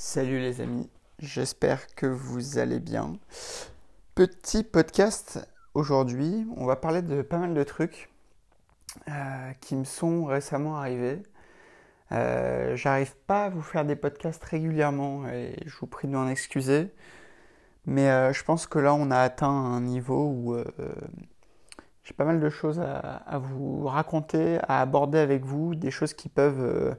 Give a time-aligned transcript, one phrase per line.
[0.00, 0.88] Salut les amis,
[1.18, 3.18] j'espère que vous allez bien.
[4.14, 8.08] Petit podcast aujourd'hui, on va parler de pas mal de trucs
[9.08, 11.20] euh, qui me sont récemment arrivés.
[12.12, 16.28] Euh, J'arrive pas à vous faire des podcasts régulièrement et je vous prie de m'en
[16.28, 16.92] excuser.
[17.84, 20.56] Mais euh, je pense que là on a atteint un niveau où
[22.08, 26.30] j'ai pas mal de choses à, vous raconter, à aborder avec vous, des choses qui
[26.30, 26.94] peuvent euh,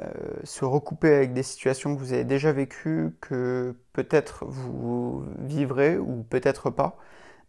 [0.00, 0.12] euh,
[0.44, 6.24] se recouper avec des situations que vous avez déjà vécues, que peut-être vous vivrez ou
[6.24, 6.98] peut-être pas.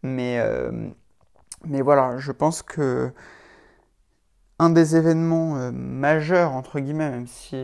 [0.02, 0.88] Mais, euh,
[1.66, 3.12] mais voilà, je pense que
[4.58, 7.62] un des événements majeurs, entre guillemets, même si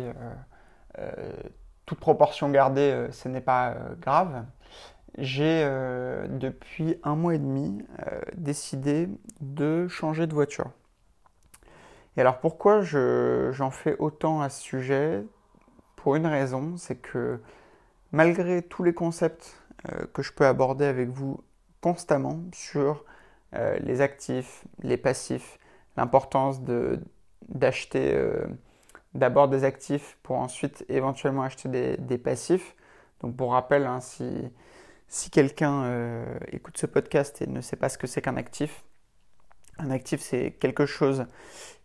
[1.86, 4.44] toute proportion gardée, ce n'est pas grave,
[5.18, 5.64] j'ai
[6.28, 7.84] depuis un mois et demi
[8.34, 9.08] décidé
[9.40, 10.70] de changer de voiture.
[12.16, 15.24] Et alors pourquoi j'en fais autant à ce sujet?
[15.96, 17.40] Pour une raison, c'est que
[18.10, 19.56] malgré tous les concepts
[19.90, 21.42] euh, que je peux aborder avec vous
[21.80, 23.04] constamment sur
[23.54, 25.58] euh, les actifs, les passifs,
[25.96, 26.60] l'importance
[27.48, 28.44] d'acheter euh,
[29.14, 32.74] d'abord des actifs pour ensuite éventuellement acheter des, des passifs.
[33.20, 34.50] Donc pour rappel, hein, si,
[35.12, 38.82] si quelqu'un euh, écoute ce podcast et ne sait pas ce que c'est qu'un actif,
[39.78, 41.26] un actif c'est quelque chose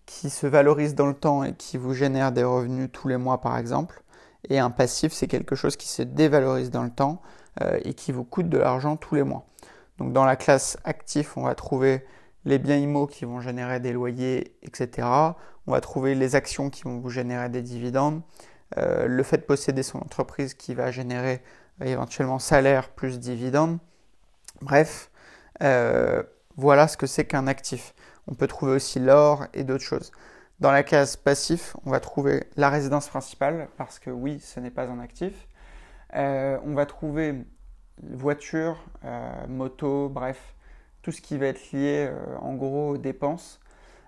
[0.06, 3.42] qui se valorise dans le temps et qui vous génère des revenus tous les mois
[3.42, 4.02] par exemple.
[4.48, 7.22] Et un passif, c'est quelque chose qui se dévalorise dans le temps
[7.62, 9.46] euh, et qui vous coûte de l'argent tous les mois.
[9.98, 12.06] Donc dans la classe actif, on va trouver
[12.46, 15.06] les biens immo qui vont générer des loyers, etc.
[15.66, 18.22] On va trouver les actions qui vont vous générer des dividendes.
[18.78, 21.42] Euh, le fait de posséder son entreprise qui va générer
[21.86, 23.78] éventuellement salaire plus dividendes.
[24.62, 25.12] Bref,
[25.62, 26.24] euh,
[26.56, 27.94] voilà ce que c'est qu'un actif.
[28.28, 30.12] On peut trouver aussi l'or et d'autres choses.
[30.60, 34.72] Dans la case passif, on va trouver la résidence principale, parce que oui, ce n'est
[34.72, 35.48] pas un actif.
[36.16, 37.46] Euh, on va trouver
[38.02, 40.56] voiture, euh, moto, bref,
[41.04, 42.12] tout ce qui va être lié
[42.42, 43.60] en gros aux dépenses.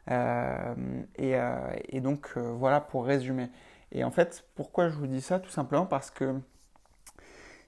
[0.07, 3.49] Et, donc voilà pour résumer.
[3.91, 5.39] Et en fait, pourquoi je vous dis ça?
[5.39, 6.35] Tout simplement parce que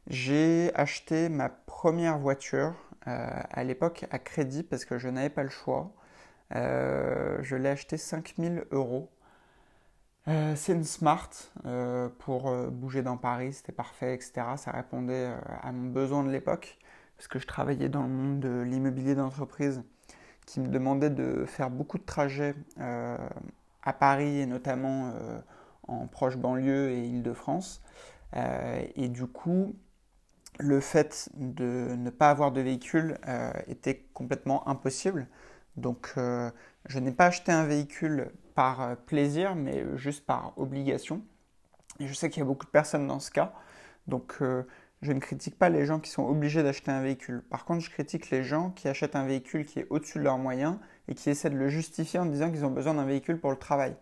[0.07, 2.73] j'ai acheté ma première voiture
[3.05, 5.93] à l'époque à crédit parce que je n'avais pas le choix.
[6.55, 9.09] Euh, je l'ai acheté 5000 euros.
[10.27, 11.29] Euh, c'est une Smart
[11.65, 14.33] euh, pour euh, bouger dans Paris, c'était parfait, etc.
[14.57, 16.77] Ça répondait euh, à mon besoin de l'époque
[17.17, 19.83] parce que je travaillais dans le monde de l'immobilier d'entreprise
[20.45, 23.17] qui me demandait de faire beaucoup de trajets euh,
[23.83, 25.13] à Paris et notamment
[25.87, 27.81] en proche banlieue et Île-de-France.
[28.95, 29.75] et du coup,
[30.61, 33.17] le fait de ne pas avoir de véhicule
[33.67, 35.27] était complètement impossible.
[35.77, 36.51] Donc euh,
[36.87, 41.21] je n'ai pas acheté un véhicule par euh, plaisir, mais juste par obligation.
[41.99, 43.53] Je sais qu'il y a beaucoup de personnes dans ce cas.
[44.07, 44.63] Donc euh,
[45.01, 47.41] je ne critique pas les gens qui sont obligés d'acheter un véhicule.
[47.49, 50.37] Par contre, je critique les gens qui achètent un véhicule qui est au-dessus de leurs
[50.37, 50.77] moyens
[51.07, 53.57] et qui essaient de le justifier en disant qu'ils ont besoin d'un véhicule pour le
[53.57, 53.95] travail.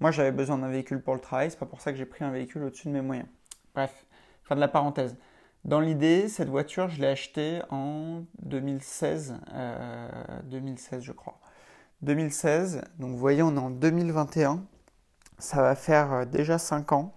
[0.00, 2.22] Moi, j'avais besoin d'un véhicule pour le travail, c'est pas pour ça que j'ai pris
[2.22, 3.28] un véhicule au-dessus de mes moyens.
[3.74, 4.04] Bref,
[4.42, 5.16] fin de la parenthèse.
[5.64, 10.08] Dans l'idée, cette voiture, je l'ai achetée en 2016, euh,
[10.44, 11.40] 2016 je crois.
[12.02, 14.64] 2016, donc vous voyez, on est en 2021,
[15.38, 17.16] ça va faire euh, déjà 5 ans.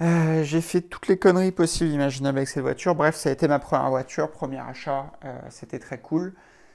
[0.00, 2.94] Euh, j'ai fait toutes les conneries possibles imaginables avec cette voiture.
[2.94, 6.34] Bref, ça a été ma première voiture, premier achat, euh, c'était très cool.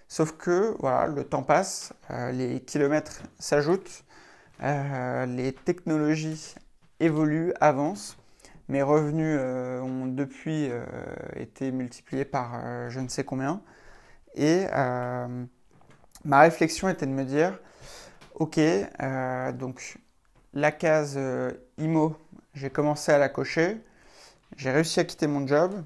[0.09, 4.03] Sauf que, voilà, le temps passe, euh, les kilomètres s'ajoutent,
[4.61, 6.55] euh, les technologies
[6.99, 8.17] évoluent, avancent.
[8.69, 10.85] Mes revenus euh, ont depuis euh,
[11.35, 13.62] été multipliés par euh, je ne sais combien.
[14.35, 14.66] Et
[16.25, 17.59] ma réflexion était de me dire,
[18.34, 18.59] ok,
[19.59, 20.00] donc
[20.53, 21.19] la case
[21.78, 22.16] IMO,
[22.56, 23.79] j'ai commencé à la cocher,
[24.57, 25.84] j'ai réussi à quitter mon job,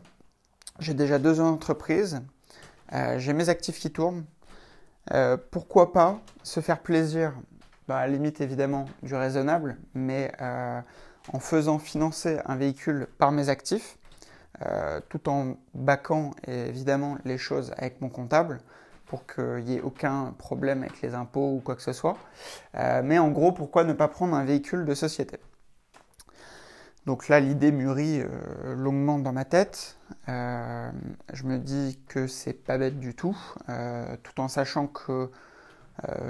[0.79, 1.41] j'ai déjà deux
[2.93, 4.23] euh, j'ai mes actifs qui tournent.
[5.51, 7.33] pourquoi pas se faire plaisir?
[7.89, 10.31] Bah, à la limite évidemment du raisonnable, mais
[11.33, 13.97] en faisant financer un véhicule par mes actifs,
[14.65, 18.59] euh, tout en baquant évidemment les choses avec mon comptable
[19.05, 22.17] pour qu'il n'y ait aucun problème avec les impôts ou quoi que ce soit.
[22.75, 25.37] Euh, mais en gros, pourquoi ne pas prendre un véhicule de société?
[27.05, 29.97] Donc là, l'idée mûrit euh, longuement dans ma tête.
[30.27, 33.37] Je me dis que c'est pas bête du tout,
[34.23, 35.29] tout en sachant que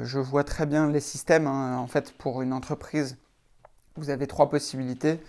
[0.04, 1.48] je vois très bien les systèmes.
[1.48, 1.78] Hein.
[1.78, 3.18] En fait, pour une entreprise,
[3.98, 5.20] vous avez trois possibilités.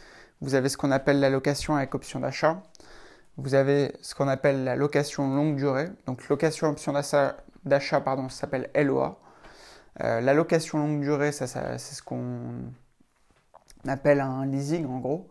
[0.41, 2.63] Vous avez ce qu'on appelle la location avec option d'achat.
[3.37, 5.89] Vous avez ce qu'on appelle la location longue durée.
[6.07, 9.19] Donc location option d'achat, pardon, ça s'appelle LOA.
[10.01, 12.73] Euh, la location longue durée, c'est ce qu'on
[13.87, 15.29] appelle un leasing en gros.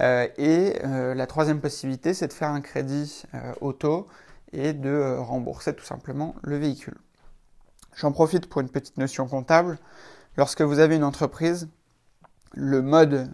[0.00, 3.24] et la troisième possibilité, c'est de faire un crédit
[3.60, 4.06] auto
[4.52, 6.96] et de rembourser tout simplement le véhicule.
[7.94, 9.78] J'en profite pour une petite notion comptable.
[10.36, 11.68] Lorsque vous avez une entreprise,
[12.54, 13.30] le mode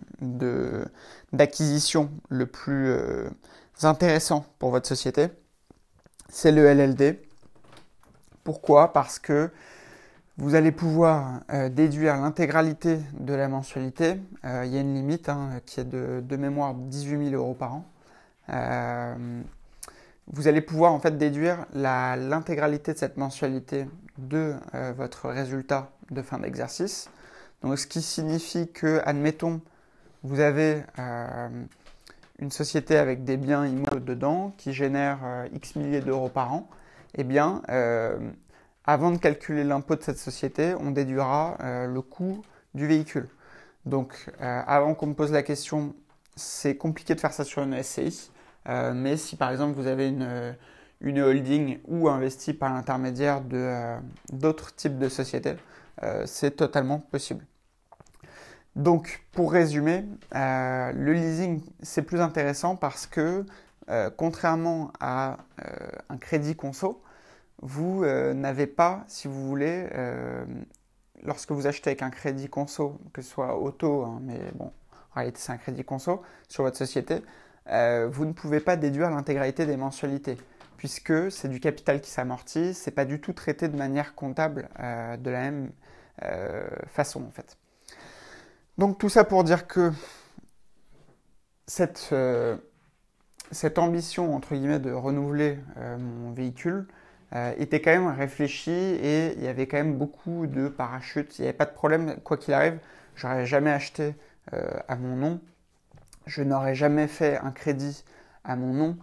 [1.32, 3.28] d'acquisition le plus euh,
[3.82, 5.28] intéressant pour votre société,
[6.28, 7.18] c'est le LLD.
[8.44, 8.92] Pourquoi?
[8.92, 9.50] Parce que
[10.36, 14.20] vous allez pouvoir euh, déduire l'intégralité de la mensualité.
[14.44, 17.54] Euh, il y a une limite hein, qui est de, de, mémoire 18 000 euros
[17.54, 17.84] par an.
[20.28, 23.86] vous allez pouvoir en fait déduire l'intégralité de cette mensualité
[24.16, 24.54] de
[24.96, 27.10] votre résultat de fin d'exercice.
[27.62, 29.60] Donc, ce qui signifie que, admettons,
[30.22, 31.48] vous avez euh,
[32.38, 36.68] une société avec des biens immobiliers dedans qui génère euh, X milliers d'euros par an,
[37.16, 38.18] eh bien, euh,
[38.84, 42.42] avant de calculer l'impôt de cette société, on déduira le coût
[42.74, 43.28] du véhicule.
[43.84, 45.94] Donc, avant qu'on me pose la question,
[46.36, 48.30] c'est compliqué de faire ça sur une SCI,
[48.94, 50.56] mais si par exemple vous avez une,
[51.02, 53.42] une holding ou investi par l'intermédiaire
[54.32, 55.56] d'autres types de sociétés,
[56.02, 57.44] euh, c'est totalement possible.
[58.76, 60.04] Donc, pour résumer,
[60.34, 63.44] euh, le leasing, c'est plus intéressant parce que,
[63.90, 65.38] euh, contrairement à
[66.08, 67.02] un crédit conso,
[67.60, 69.88] vous n'avez pas, si vous voulez,
[71.24, 75.14] lorsque vous achetez avec un crédit conso, que ce soit auto, hein, mais bon, en
[75.16, 77.16] réalité c'est un crédit conso sur votre société,
[77.66, 80.38] vous ne pouvez pas déduire l'intégralité des mensualités
[80.76, 85.30] puisque c'est du capital qui s'amortit, c'est pas du tout traité de manière comptable de
[85.30, 85.72] la même
[86.88, 87.56] façon en fait.
[88.78, 89.92] Donc tout ça pour dire que
[91.66, 92.56] cette, euh,
[93.50, 96.86] cette ambition entre guillemets de renouveler euh, mon véhicule
[97.58, 101.38] était quand même réfléchie et il y avait quand même beaucoup de parachutes.
[101.38, 102.78] Il n'y avait pas de problème, quoi qu'il arrive,
[103.16, 104.14] j'aurais jamais acheté
[104.50, 105.38] à mon nom,
[106.24, 108.02] je n'aurais jamais fait un crédit
[108.44, 108.96] à mon nom.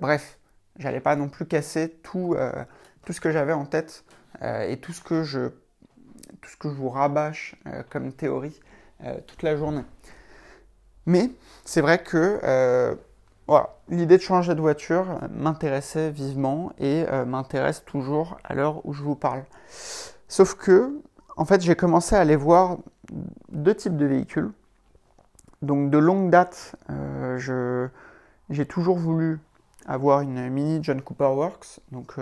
[0.00, 0.40] bref,
[0.80, 2.36] j'allais pas non plus casser tout,
[3.06, 4.04] tout ce que j'avais en tête
[4.42, 5.50] et tout ce que je
[6.44, 8.60] tout ce que je vous rabâche euh, comme théorie
[9.04, 9.84] euh, toute la journée.
[11.06, 11.30] Mais
[11.64, 12.94] c'est vrai que euh,
[13.46, 19.02] voilà, l'idée de changer de voiture m'intéressait vivement et m'intéresse toujours à l'heure où je
[19.02, 19.44] vous parle.
[20.28, 20.98] Sauf que,
[21.36, 22.78] en fait, j'ai commencé à aller voir
[23.50, 24.50] deux types de véhicules.
[25.60, 26.74] Donc de longue date,
[28.48, 29.40] j'ai toujours voulu
[29.84, 31.80] avoir une Mini John Cooper Works.
[31.92, 32.14] Donc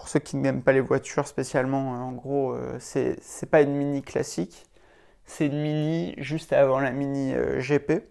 [0.00, 3.74] pour ceux qui n'aiment pas les voitures spécialement, hein, en gros, euh, c'est pas une
[3.74, 4.64] mini classique,
[5.26, 8.02] c'est une mini juste avant la mini euh, GP.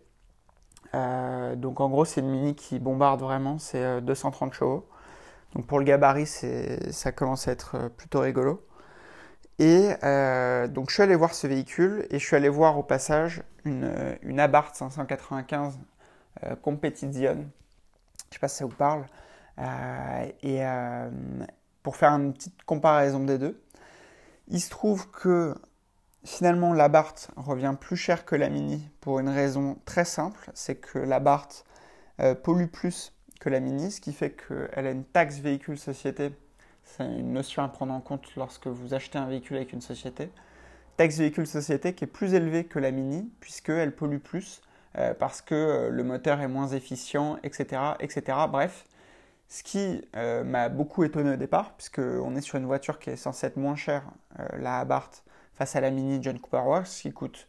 [0.94, 4.88] Euh, donc en gros, c'est une mini qui bombarde vraiment, c'est 230 chevaux.
[5.56, 8.64] Donc pour le gabarit, ça commence à être plutôt rigolo.
[9.58, 9.90] Et
[10.70, 13.92] donc je suis allé voir ce véhicule et je suis allé voir au passage une,
[14.22, 15.80] une Abarth 595
[16.62, 17.34] Competition.
[17.34, 17.44] Je ne
[18.30, 19.06] sais pas si ça vous parle.
[21.84, 23.62] Pour faire une petite comparaison des deux.
[24.48, 25.56] Il se trouve que
[26.24, 30.76] finalement la Bart revient plus cher que la Mini pour une raison très simple, c'est
[30.76, 31.50] que la Bart
[32.20, 36.32] euh, pollue plus que la Mini, ce qui fait qu'elle a une taxe véhicule société.
[36.84, 40.32] C'est une notion à prendre en compte lorsque vous achetez un véhicule avec une société.
[40.98, 44.62] Taxe véhicule société qui est plus élevée que la Mini puisqu'elle pollue plus
[44.98, 47.82] euh, parce que euh, le moteur est moins efficient, etc.
[48.00, 48.38] etc.
[48.50, 48.86] Bref,
[49.50, 53.16] ce qui euh, m'a beaucoup étonné au départ, puisqu'on est sur une voiture qui est
[53.16, 54.04] censée être moins chère,
[54.40, 55.24] euh, la Abarth,
[55.56, 57.48] face à la Mini John Cooper Works, qui coûte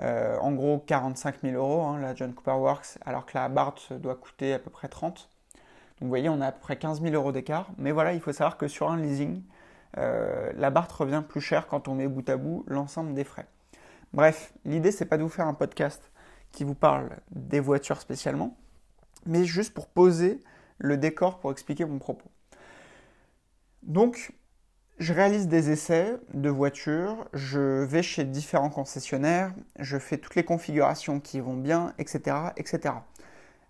[0.00, 3.92] euh, en gros 45 000 euros, hein, la John Cooper Works, alors que la Abarth
[3.92, 5.28] doit coûter à peu près 30.
[5.54, 7.68] Donc vous voyez, on a à peu près 15 000 euros d'écart.
[7.76, 9.42] Mais voilà, il faut savoir que sur un leasing,
[9.96, 13.46] la Abarth revient plus cher quand on met bout à bout l'ensemble des frais.
[14.12, 16.10] Bref, l'idée, c'est pas de vous faire un podcast
[16.50, 18.56] qui vous parle des voitures spécialement,
[19.26, 20.40] mais juste pour poser
[20.78, 22.30] le décor pour expliquer mon propos.
[23.82, 24.32] Donc,
[24.98, 30.44] je réalise des essais de voitures, je vais chez différents concessionnaires, je fais toutes les
[30.44, 32.36] configurations qui vont bien, etc.
[32.56, 32.94] etc.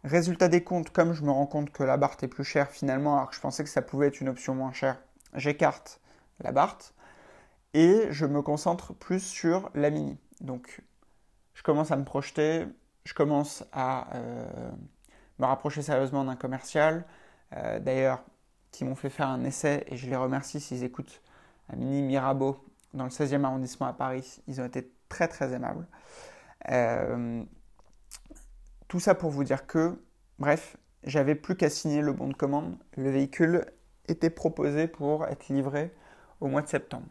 [0.04, 3.16] Résultat des comptes, comme je me rends compte que la Bart est plus chère finalement,
[3.16, 5.00] alors que je pensais que ça pouvait être une option moins chère,
[5.34, 6.00] j'écarte
[6.40, 6.78] la Bart
[7.72, 10.18] et je me concentre plus sur la Mini.
[10.42, 10.82] Donc,
[11.54, 12.66] je commence à me projeter,
[13.04, 14.70] je commence à euh,
[15.38, 17.04] me rapprocher sérieusement d'un commercial,
[17.56, 18.22] euh, d'ailleurs,
[18.70, 21.22] qui m'ont fait faire un essai et je les remercie s'ils écoutent
[21.68, 24.40] à Mini Mirabeau dans le 16e arrondissement à Paris.
[24.48, 25.86] Ils ont été très très aimables.
[26.70, 27.42] Euh,
[28.88, 30.00] tout ça pour vous dire que,
[30.38, 32.76] bref, j'avais plus qu'à signer le bon de commande.
[32.96, 33.66] Le véhicule
[34.08, 35.92] était proposé pour être livré
[36.40, 37.06] au mois de septembre.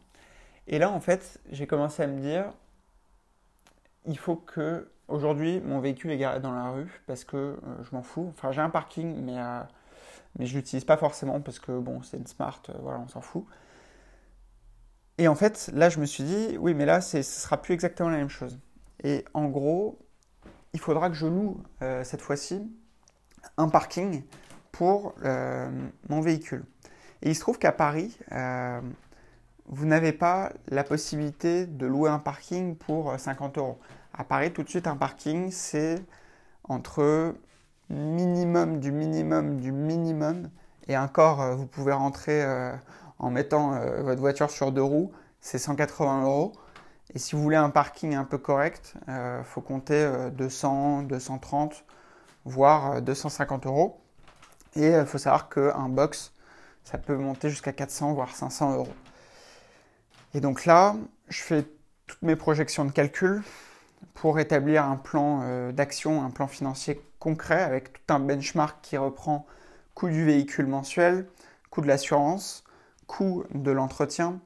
[0.67, 2.53] Et là, en fait, j'ai commencé à me dire,
[4.05, 8.03] il faut que Aujourd'hui, mon véhicule est garé dans la rue parce que je m'en
[8.03, 8.31] fous.
[8.31, 9.37] Enfin, j'ai un parking, mais,
[10.37, 13.45] mais je l'utilise pas forcément parce que bon, c'est une smart, voilà, on s'en fout.
[15.17, 18.09] Et en fait, là, je me suis dit, oui, mais là, ce sera plus exactement
[18.09, 18.57] la même chose.
[19.03, 19.99] Et en gros,
[20.73, 21.61] il faudra que je loue
[22.03, 22.61] cette fois-ci
[23.57, 24.23] un parking
[24.71, 25.15] pour
[26.09, 26.65] mon véhicule.
[27.23, 28.81] Et il se trouve qu'à Paris, euh,
[29.65, 33.79] vous n'avez pas la possibilité de louer un parking pour 50 euros.
[34.13, 36.03] À Paris, tout de suite, un parking, c'est
[36.63, 37.35] entre
[37.89, 40.49] minimum du minimum du minimum.
[40.87, 42.73] Et encore, euh, vous pouvez rentrer euh,
[43.19, 43.71] en mettant
[44.03, 46.53] votre voiture sur deux roues, c'est 180 euros.
[47.13, 51.85] Et si vous voulez un parking un peu correct, il faut compter 200, 230,
[52.45, 54.01] voire 250 euros.
[54.75, 56.33] Et il faut savoir qu'un box
[56.83, 58.93] ça peut monter jusqu'à 400 voire 500 euros.
[60.33, 60.95] Et donc là,
[61.29, 61.65] je fais
[62.07, 63.43] toutes mes projections de calcul
[64.13, 68.97] pour établir un plan euh, d'action, un plan financier concret avec tout un benchmark qui
[68.97, 69.45] reprend
[69.93, 71.27] coût du véhicule mensuel,
[71.69, 72.63] coût de l'assurance,
[73.07, 74.39] coût de l'entretien,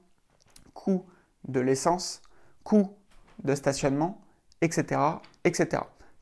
[0.74, 1.06] coût
[1.48, 2.22] de l'essence,
[2.64, 2.92] coût
[3.44, 4.22] de stationnement,
[4.62, 5.00] etc..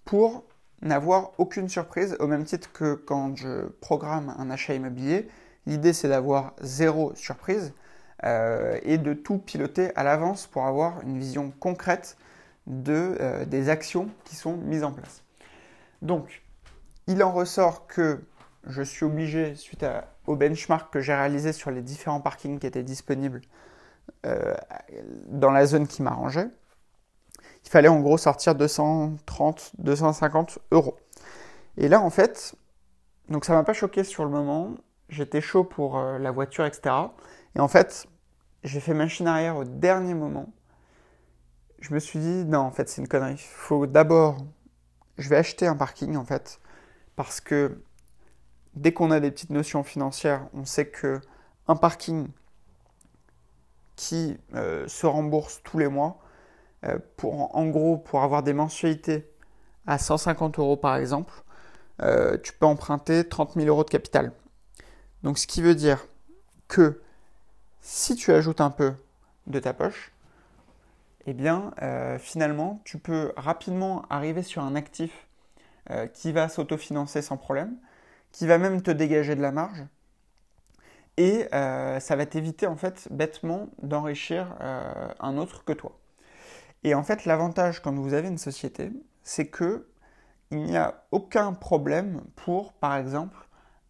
[0.06, 0.44] Pour
[0.82, 5.27] n'avoir aucune surprise au même titre que quand je programme un achat immobilier,
[5.68, 7.74] L'idée, c'est d'avoir zéro surprise
[8.24, 12.18] euh, et de tout piloter à l'avance pour avoir une vision concrète
[12.68, 15.24] de, euh, des actions qui sont mises en place.
[16.02, 16.44] Donc,
[17.08, 18.22] il en ressort que
[18.68, 19.86] je suis obligé, suite
[20.28, 23.42] au benchmark que j'ai réalisé sur les différents parkings qui étaient disponibles
[24.26, 24.56] euh,
[25.28, 26.50] dans la zone qui m'arrangeait,
[27.64, 30.98] il fallait en gros sortir 230, 250 euros.
[31.78, 32.56] Et là, en fait,
[33.30, 34.76] donc ça m'a pas choqué sur le moment
[35.10, 36.96] j'étais chaud pour euh, la voiture, etc.
[37.56, 38.08] Et en fait,
[38.64, 40.50] j'ai fait machine arrière au dernier moment.
[41.79, 43.34] Je me suis dit, non, en fait, c'est une connerie.
[43.34, 44.38] Il faut d'abord,
[45.17, 46.60] je vais acheter un parking, en fait,
[47.15, 47.82] parce que
[48.75, 51.22] dès qu'on a des petites notions financières, on sait que
[51.67, 52.27] un parking
[53.96, 56.20] qui euh, se rembourse tous les mois,
[56.86, 59.29] euh, pour, en gros, pour avoir des mensualités
[59.88, 61.34] à 150 euros par exemple,
[62.44, 64.34] tu peux emprunter 30 000 euros de capital.
[65.24, 66.05] Donc ce qui veut dire
[66.67, 67.01] que
[67.82, 68.94] si tu ajoutes un peu
[69.48, 70.12] de ta poche,
[71.25, 75.27] eh bien euh, finalement tu peux rapidement arriver sur un actif
[75.89, 77.75] euh, qui va s'autofinancer sans problème,
[78.32, 79.84] qui va même te dégager de la marge.
[81.17, 84.53] Et euh, ça va t'éviter en fait bêtement d'enrichir
[85.20, 85.98] un autre que toi.
[86.84, 88.91] Et en fait l'avantage quand vous avez une société,
[89.24, 89.88] c'est que
[90.51, 93.36] il n'y a aucun problème pour, par exemple,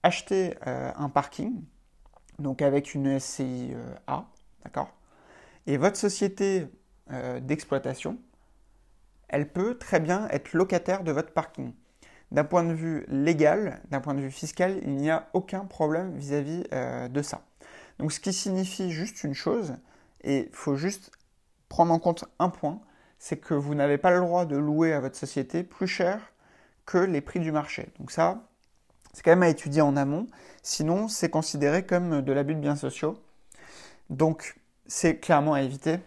[0.03, 1.63] acheter un parking,
[2.39, 3.73] donc avec une SCI
[4.07, 4.25] A,
[4.63, 4.93] d'accord?
[5.67, 6.67] Et votre société
[7.11, 8.17] euh, d'exploitation,
[9.27, 11.73] elle peut très bien être locataire de votre parking.
[12.31, 16.15] D'un point de vue légal, d'un point de vue fiscal, il n'y a aucun problème
[16.17, 16.63] vis-à-vis
[17.09, 17.41] de ça.
[17.99, 19.75] Donc ce qui signifie juste une chose,
[20.23, 21.11] et il faut juste
[21.69, 22.81] prendre en compte un point,
[23.19, 26.33] c'est que vous n'avez pas le droit de louer à votre société plus cher
[26.85, 27.89] que les prix du marché.
[27.99, 28.43] Donc ça,
[29.13, 30.27] c'est quand même à étudier en amont.
[30.61, 33.17] Sinon, c'est considéré comme de l'abus de biens sociaux.
[34.09, 34.55] Donc,
[34.87, 35.99] c'est clairement à éviter.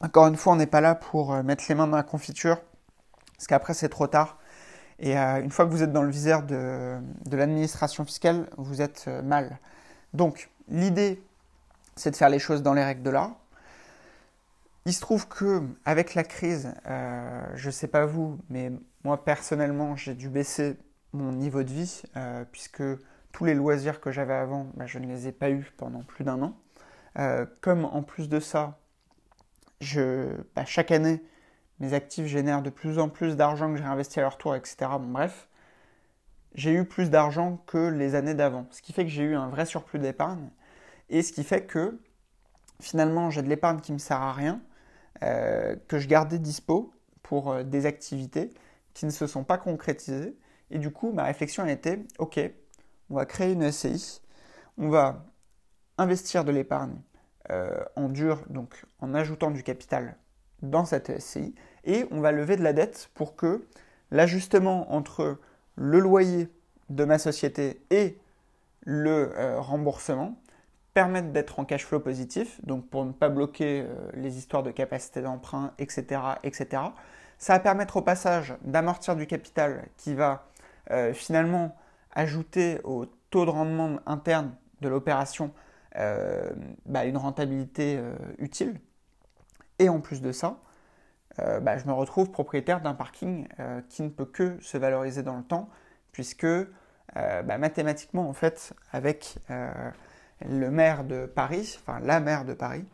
[0.00, 2.60] Encore une fois, on n'est pas là pour euh, mettre les mains dans la confiture,
[3.34, 4.38] parce qu'après, c'est trop tard.
[4.98, 6.98] Et euh, une fois que vous êtes dans le viseur de,
[7.30, 9.58] l'administration fiscale, vous êtes euh, mal.
[10.12, 11.22] Donc, l'idée,
[11.96, 13.32] c'est de faire les choses dans les règles de l'art.
[14.84, 18.70] Il se trouve que avec la crise, je ne sais pas vous, mais
[19.02, 20.76] moi personnellement, j'ai dû baisser
[21.12, 22.02] mon niveau de vie,
[22.52, 22.84] puisque
[23.32, 26.22] tous les loisirs que j'avais avant, bah, je ne les ai pas eus pendant plus
[26.22, 26.56] d'un an.
[27.62, 28.78] Comme en plus de ça,
[30.54, 31.22] bah, chaque année,
[31.80, 34.76] mes actifs génèrent de plus en plus d'argent que j'ai investi à leur tour, etc.
[35.00, 35.48] bref,
[36.54, 38.66] j'ai eu plus d'argent que les années d'avant.
[38.70, 40.48] Ce qui fait que j'ai eu un vrai surplus d'épargne.
[41.10, 42.00] Et ce qui fait que
[42.80, 44.60] finalement, j'ai de l'épargne qui ne me sert à rien,
[45.22, 46.92] euh, que je gardais dispo
[47.22, 48.52] pour des activités
[48.94, 50.36] qui ne se sont pas concrétisées
[50.70, 52.40] et du coup, ma réflexion a été, ok,
[53.10, 54.20] on va créer une SCI,
[54.78, 55.24] on va
[55.98, 56.96] investir de l'épargne
[57.50, 60.16] euh, en dur, donc en ajoutant du capital
[60.62, 63.64] dans cette SCI, et on va lever de la dette pour que
[64.10, 65.38] l'ajustement entre
[65.76, 66.48] le loyer
[66.88, 68.18] de ma société et
[68.82, 70.40] le euh, remboursement
[70.94, 74.70] permette d'être en cash flow positif, donc pour ne pas bloquer euh, les histoires de
[74.70, 76.82] capacité d'emprunt, etc., etc.
[77.38, 80.46] Ça va permettre au passage d'amortir du capital qui va
[81.14, 81.76] finalement
[82.12, 85.52] ajouter au taux de rendement interne de l'opération
[85.96, 86.50] euh,
[86.84, 88.78] bah, une rentabilité euh, utile.
[89.78, 90.58] Et en plus de ça,
[91.60, 93.46] bah, je me retrouve propriétaire d'un parking
[93.90, 95.68] qui ne peut que se valoriser dans le temps,
[96.10, 96.46] puisque
[97.14, 99.36] bah, mathématiquement, en fait, avec
[100.48, 102.86] le maire de Paris, enfin la maire de Paris,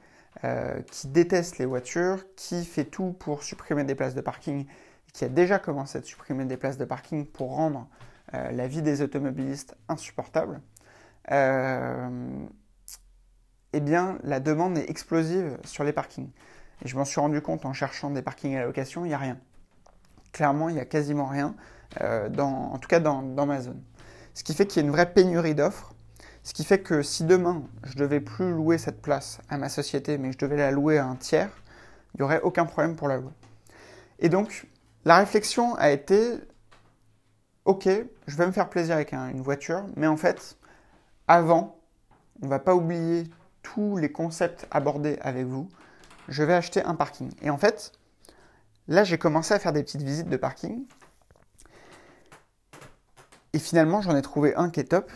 [0.91, 4.67] qui déteste les voitures, qui fait tout pour supprimer des places de parking,
[5.13, 7.87] qui a déjà commencé à supprimer des places de parking pour rendre
[8.33, 10.61] la vie des automobilistes insupportable,
[13.73, 16.31] eh bien, la demande est explosive sur les parkings.
[16.85, 19.19] Et je m'en suis rendu compte en cherchant des parkings à location, il n'y a
[19.19, 19.39] rien.
[20.33, 21.55] Clairement, il n'y a quasiment rien,
[22.01, 23.83] euh, en tout cas dans, ma zone.
[24.35, 25.95] Ce qui fait qu'il y a une vraie pénurie d'offres.
[26.43, 30.19] Ce qui fait que si demain, je devais plus louer cette place à ma société,
[30.19, 31.51] mais je devais la louer à un tiers,
[32.15, 33.33] il n'y aurait aucun problème pour la louer.
[34.19, 34.67] Et donc,
[35.05, 36.35] la réflexion a été,
[37.65, 37.89] ok,
[38.27, 40.57] je vais me faire plaisir avec une voiture, mais en fait,
[41.29, 41.79] avant,
[42.41, 43.25] on ne va pas oublier
[43.63, 45.69] tous les concepts abordés avec vous,
[46.29, 47.33] je vais acheter un parking.
[47.43, 47.93] Et en fait,
[48.89, 50.85] là, j'ai commencé à faire des petites visites de parking.
[53.53, 55.11] Et finalement, j'en ai trouvé un qui est top.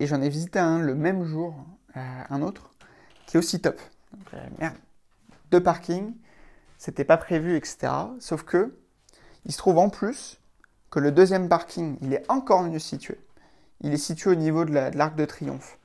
[0.00, 1.54] Et j'en ai visité un le même jour,
[1.96, 2.70] euh, un autre,
[3.26, 3.80] qui est aussi top.
[4.34, 4.70] Euh.
[5.50, 6.14] Deux parkings,
[6.78, 7.92] c'était pas prévu, etc.
[8.18, 8.76] Sauf que,
[9.44, 10.40] il se trouve en plus
[10.90, 13.20] que le deuxième parking, il est encore mieux situé.
[13.80, 15.78] Il est situé au niveau de l'Arc de Triomphe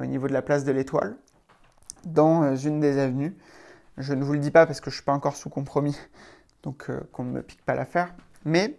[0.00, 1.16] au niveau de la place de l'Étoile,
[2.04, 3.36] dans euh, une des avenues.
[3.98, 5.98] Je ne vous le dis pas parce que je ne suis pas encore sous compromis,
[6.62, 8.14] donc euh, qu'on ne me pique pas l'affaire.
[8.44, 8.78] Mais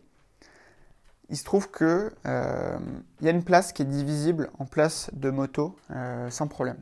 [1.29, 2.79] il se trouve qu'il euh,
[3.21, 5.75] y a une place qui est divisible en place de motos
[6.29, 6.77] sans problème.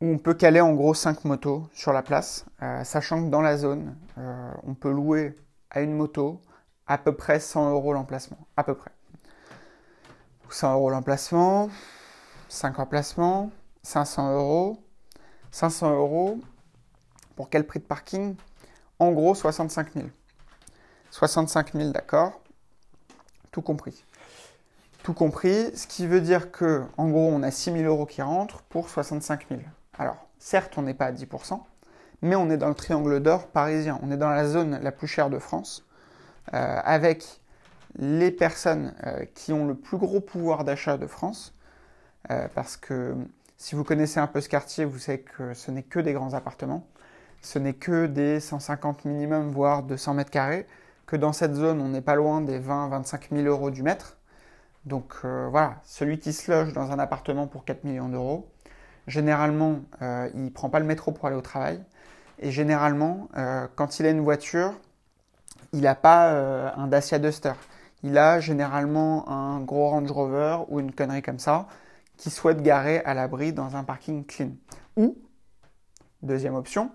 [0.00, 2.46] Où on peut caler en gros 5 motos sur la place,
[2.84, 3.96] sachant que dans la zone,
[4.62, 5.36] on peut louer
[5.70, 6.40] à une moto
[6.86, 8.38] à peu près 100 euros l'emplacement.
[8.56, 8.90] À peu près.
[10.50, 11.68] 100 euros l'emplacement,
[12.48, 13.50] 5 emplacements,
[13.82, 14.82] 500 euros.
[15.50, 16.40] 500 euros,
[17.36, 18.36] pour quel prix de parking?
[18.98, 20.08] En gros, 65 000.
[21.10, 22.40] 65 000, d'accord
[23.50, 24.04] Tout compris.
[25.02, 28.20] Tout compris, ce qui veut dire que, en gros, on a 6 000 euros qui
[28.20, 29.60] rentrent pour 65 000.
[29.96, 31.60] Alors, certes, on n'est pas à 10%,
[32.20, 33.98] mais on est dans le triangle d'or parisien.
[34.02, 35.86] On est dans la zone la plus chère de France,
[36.52, 37.40] euh, avec
[37.96, 41.54] les personnes euh, qui ont le plus gros pouvoir d'achat de France,
[42.30, 43.14] euh, parce que
[43.56, 46.34] si vous connaissez un peu ce quartier, vous savez que ce n'est que des grands
[46.34, 46.86] appartements,
[47.42, 50.66] ce n'est que des 150 minimum, voire 200 mètres carrés,
[51.06, 54.18] que dans cette zone, on n'est pas loin des 20-25 000 euros du mètre.
[54.84, 58.48] Donc euh, voilà, celui qui se loge dans un appartement pour 4 millions d'euros,
[59.06, 61.82] généralement, euh, il ne prend pas le métro pour aller au travail.
[62.40, 63.28] Et généralement,
[63.74, 64.72] quand il a une voiture,
[65.72, 66.30] il n'a pas
[66.76, 67.54] un Dacia Duster.
[68.04, 71.66] Il a généralement un gros Range Rover ou une connerie comme ça
[72.18, 74.50] qui souhaitent garer à l'abri dans un parking clean.
[74.96, 75.16] Ou,
[76.22, 76.90] deuxième option,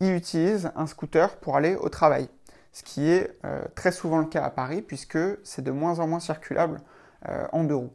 [0.00, 2.28] il utilise un scooter pour aller au travail.
[2.72, 6.08] Ce qui est euh, très souvent le cas à Paris puisque c'est de moins en
[6.08, 6.80] moins circulable
[7.28, 7.92] euh, en deux roues.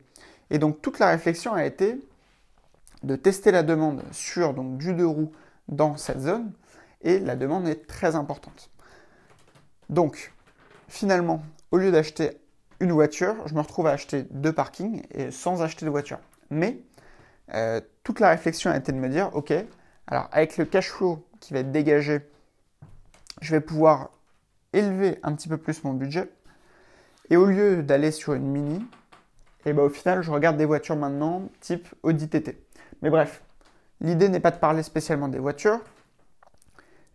[0.51, 2.01] Et donc toute la réflexion a été
[3.03, 5.31] de tester la demande sur donc, du deux roues
[5.67, 6.53] dans cette zone
[7.01, 8.69] et la demande est très importante.
[9.89, 10.31] Donc
[10.87, 12.39] finalement, au lieu d'acheter
[12.79, 16.19] une voiture, je me retrouve à acheter deux parkings et sans acheter de voiture.
[16.49, 16.79] Mais
[17.53, 19.53] euh, toute la réflexion a été de me dire, ok,
[20.07, 22.21] alors avec le cash flow qui va être dégagé,
[23.41, 24.11] je vais pouvoir
[24.73, 26.29] élever un petit peu plus mon budget.
[27.29, 28.85] Et au lieu d'aller sur une mini,
[29.65, 32.57] et eh ben au final, je regarde des voitures maintenant type Audi TT.
[33.01, 33.43] Mais bref,
[33.99, 35.81] l'idée n'est pas de parler spécialement des voitures.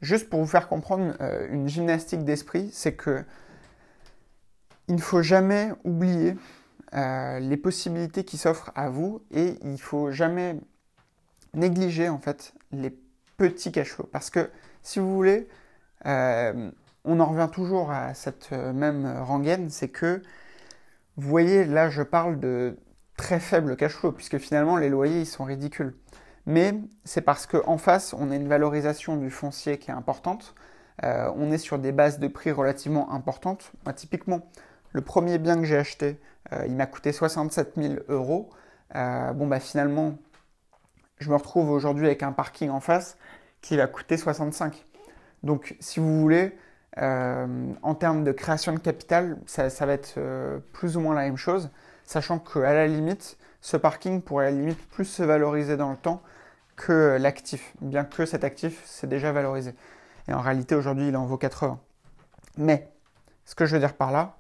[0.03, 3.25] Juste pour vous faire comprendre euh, une gymnastique d'esprit, c'est que
[4.89, 6.37] il ne faut jamais oublier
[6.95, 10.57] euh, les possibilités qui s'offrent à vous et il ne faut jamais
[11.55, 12.97] négliger en fait les
[13.37, 13.97] petits cash.
[14.13, 14.51] Parce que
[14.83, 15.49] si vous voulez,
[16.07, 16.71] euh,
[17.05, 20.23] on en revient toujours à cette même rengaine, c'est que
[21.17, 22.77] vous voyez, là je parle de
[23.17, 25.95] très faible cash flow, puisque finalement les loyers ils sont ridicules.
[26.47, 30.55] Mais c'est parce qu'en face, on a une valorisation du foncier qui est importante.
[31.03, 33.73] Euh, on est sur des bases de prix relativement importantes.
[33.85, 34.41] Moi, typiquement,
[34.95, 36.19] le premier bien que j'ai acheté,
[36.53, 38.49] euh, il m'a coûté 67 000 euros.
[38.95, 40.15] Euh, bon, bah finalement,
[41.19, 43.19] je me retrouve aujourd'hui avec un parking en face
[43.61, 44.87] qui va coûter 65.
[45.43, 46.57] Donc, si vous voulez,
[46.99, 50.21] euh, en termes de création de capital, ça, va être
[50.73, 51.71] plus ou moins la même chose,
[52.05, 55.97] sachant qu'à la limite, ce parking pourrait à la limite plus se valoriser dans le
[55.97, 56.23] temps
[56.77, 59.75] que l'actif, bien que cet actif s'est déjà valorisé.
[60.29, 61.81] Et en réalité, aujourd'hui, il en vaut 80.
[62.59, 62.93] Mais,
[63.45, 64.37] ce que je veux dire par là,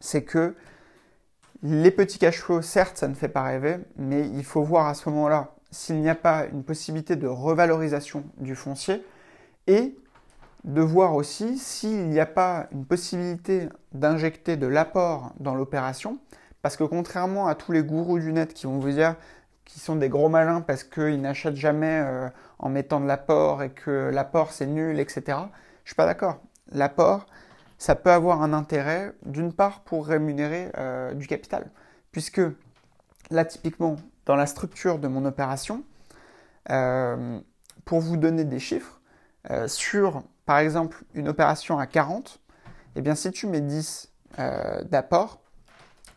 [0.00, 0.54] c'est que
[1.62, 4.94] les petits cash flows, certes, ça ne fait pas rêver, mais il faut voir à
[4.94, 9.04] ce moment-là s'il n'y a pas une possibilité de revalorisation du foncier
[9.66, 9.94] et
[10.64, 16.18] de voir aussi s'il n'y a pas une possibilité d'injecter de l'apport dans l'opération,
[16.62, 19.16] parce que contrairement à tous les gourous du net qui vont vous dire
[19.64, 23.70] qu'ils sont des gros malins parce qu'ils n'achètent jamais euh, en mettant de l'apport et
[23.70, 25.46] que l'apport c'est nul, etc., je ne
[25.86, 26.38] suis pas d'accord.
[26.72, 27.26] L'apport,
[27.80, 31.70] ça peut avoir un intérêt, d'une part pour rémunérer euh, du capital,
[32.12, 32.42] puisque
[33.30, 35.82] là typiquement dans la structure de mon opération,
[36.68, 37.40] euh,
[37.86, 39.00] pour vous donner des chiffres,
[39.66, 42.40] sur par exemple une opération à 40,
[42.96, 45.40] eh bien si tu mets 10 euh, d'apport,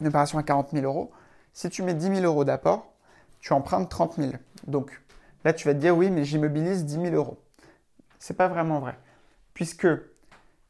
[0.02, 1.12] une opération à 40 000 euros,
[1.54, 2.94] si tu mets 10 000 euros d'apport,
[3.40, 4.34] tu empruntes 30 000.
[4.68, 5.02] Donc
[5.46, 7.42] là, tu vas te dire oui, mais j'immobilise 10 000 euros.
[8.20, 8.98] C'est pas vraiment vrai,
[9.54, 9.88] puisque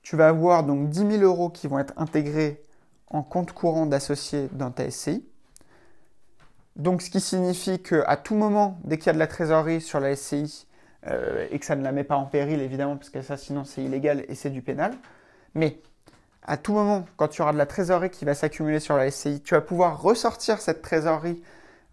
[0.04, 2.62] tu vas avoir donc 10 000 euros qui vont être intégrés
[3.08, 5.26] en compte courant d'associé dans ta SCI.
[6.76, 10.00] Donc, ce qui signifie qu'à tout moment, dès qu'il y a de la trésorerie sur
[10.00, 10.68] la SCI,
[11.08, 13.64] euh, et que ça ne la met pas en péril, évidemment, parce que ça, sinon,
[13.64, 14.94] c'est illégal et c'est du pénal.
[15.54, 15.80] Mais
[16.42, 19.42] à tout moment, quand tu auras de la trésorerie qui va s'accumuler sur la SCI,
[19.42, 21.42] tu vas pouvoir ressortir cette trésorerie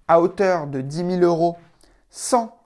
[0.09, 1.57] à hauteur de 10 000 euros
[2.09, 2.60] sans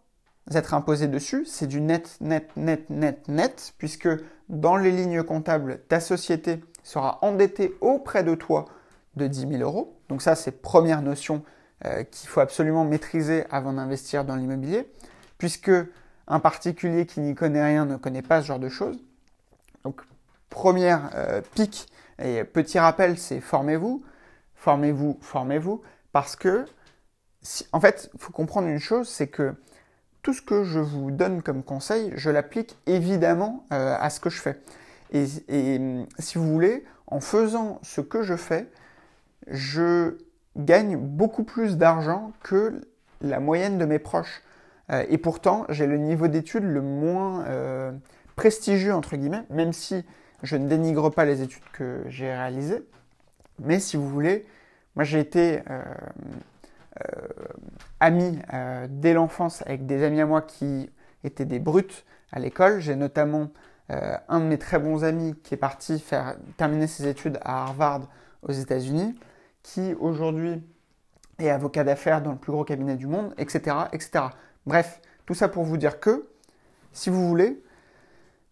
[0.52, 1.44] être imposé dessus.
[1.46, 4.08] C'est du net, net, net, net, net, puisque
[4.48, 8.66] dans les lignes comptables, ta société sera endettée auprès de toi
[9.16, 9.98] de 10 000 euros.
[10.08, 11.42] Donc ça, c'est première notion
[11.84, 14.88] euh, qu'il faut absolument maîtriser avant d'investir dans l'immobilier,
[15.38, 15.72] puisque
[16.26, 18.98] un particulier qui n'y connaît rien ne connaît pas ce genre de choses.
[19.82, 20.02] Donc,
[20.50, 21.86] première euh, pique
[22.18, 24.04] et petit rappel, c'est formez-vous,
[24.54, 26.64] formez-vous, formez-vous, parce que,
[27.72, 29.54] en fait, il faut comprendre une chose, c'est que
[30.24, 34.30] tout ce que je vous donne comme conseil, je l'applique évidemment euh, à ce que
[34.30, 34.58] je fais.
[35.12, 35.26] Et,
[36.18, 38.66] si vous voulez, en faisant ce que je fais,
[39.46, 40.16] je
[40.56, 42.80] gagne beaucoup plus d'argent que
[43.20, 44.42] la moyenne de mes proches.
[44.90, 47.92] Euh, et pourtant, j'ai le niveau d'études le moins euh,
[48.34, 50.06] prestigieux, entre guillemets, même si
[50.42, 52.82] je ne dénigre pas les études que j'ai réalisées.
[53.58, 54.46] Mais si vous voulez,
[54.96, 55.60] moi j'ai été
[57.02, 57.28] euh,
[58.00, 58.38] ami
[58.88, 60.90] dès l'enfance avec des amis à moi qui
[61.24, 62.80] étaient des brutes à l'école.
[62.80, 63.50] J'ai notamment
[63.88, 68.08] un de mes très bons amis qui est parti faire terminer ses études à Harvard
[68.42, 69.14] aux États-Unis,
[69.62, 70.62] qui aujourd'hui
[71.38, 74.26] est avocat d'affaires dans le plus gros cabinet du monde, etc., etc.
[74.66, 76.28] Bref, tout ça pour vous dire que,
[76.92, 77.62] si vous voulez,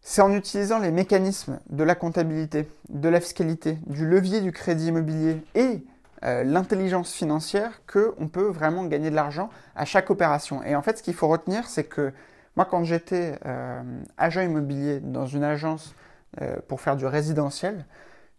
[0.01, 4.89] c'est en utilisant les mécanismes de la comptabilité, de la fiscalité, du levier du crédit
[4.89, 5.85] immobilier et
[6.25, 10.63] euh, l'intelligence financière qu'on peut vraiment gagner de l'argent à chaque opération.
[10.63, 12.13] Et en fait, ce qu'il faut retenir, c'est que
[12.55, 13.83] moi, quand j'étais euh,
[14.19, 15.95] agent immobilier dans une agence
[16.41, 17.87] euh, pour faire du résidentiel,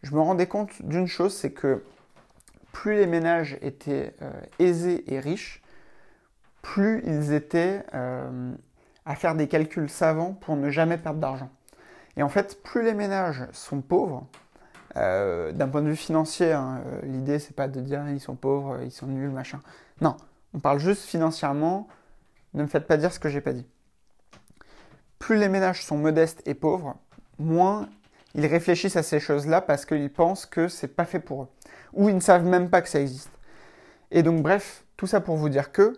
[0.01, 1.83] je me rendais compte d'une chose, c'est que
[2.71, 4.15] plus les ménages étaient
[4.59, 5.61] aisés et riches,
[6.61, 7.85] plus ils étaient
[9.05, 11.49] à faire des calculs savants pour ne jamais perdre d'argent.
[12.17, 14.27] Et en fait, plus les ménages sont pauvres,
[14.97, 18.35] euh, d'un point de vue financier, hein, euh, l'idée c'est pas de dire ils sont
[18.35, 19.59] pauvres, ils sont nuls, machin.
[20.01, 20.15] Non,
[20.53, 21.87] on parle juste financièrement.
[22.53, 23.65] Ne me faites pas dire ce que j'ai pas dit.
[25.17, 26.95] Plus les ménages sont modestes et pauvres,
[27.39, 27.89] moins
[28.35, 31.47] ils réfléchissent à ces choses-là parce qu'ils pensent que c'est pas fait pour eux,
[31.93, 33.31] ou ils ne savent même pas que ça existe.
[34.11, 35.97] Et donc bref, tout ça pour vous dire que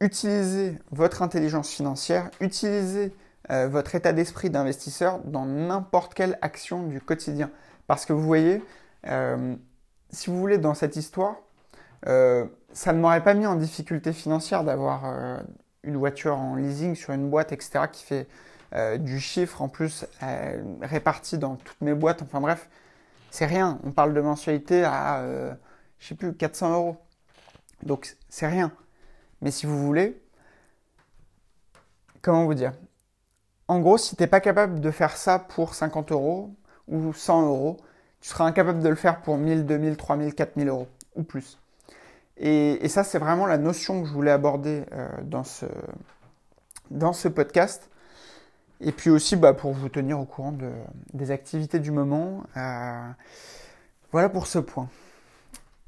[0.00, 3.14] utilisez votre intelligence financière, utilisez
[3.50, 7.50] euh, votre état d'esprit d'investisseur dans n'importe quelle action du quotidien.
[7.86, 8.62] Parce que vous voyez,
[9.08, 9.56] euh,
[10.10, 11.36] si vous voulez, dans cette histoire,
[12.06, 15.42] euh, ça ne m'aurait pas mis en difficulté financière d'avoir
[15.82, 18.28] une voiture en leasing sur une boîte, etc., qui fait
[19.00, 20.06] du chiffre en plus
[20.80, 22.22] réparti dans toutes mes boîtes.
[22.22, 22.70] Enfin bref,
[23.30, 23.78] c'est rien.
[23.84, 25.22] On parle de mensualité à,
[25.98, 26.96] je sais plus, 400 euros.
[27.82, 28.72] Donc c'est rien.
[29.42, 30.22] Mais si vous voulez,
[32.22, 32.72] comment vous dire?
[33.72, 36.54] En gros, si tu n'es pas capable de faire ça pour 50 euros
[36.88, 37.78] ou 100 euros,
[38.20, 41.58] tu seras incapable de le faire pour 1000, 2000, 3000, 4000 euros ou plus.
[42.36, 47.88] Et, ça, c'est vraiment la notion que je voulais aborder euh, dans, ce, podcast.
[48.82, 50.70] Et puis aussi bah, pour vous tenir au courant de,
[51.14, 52.44] des activités du moment.
[52.58, 53.08] Euh,
[54.10, 54.90] voilà pour ce point.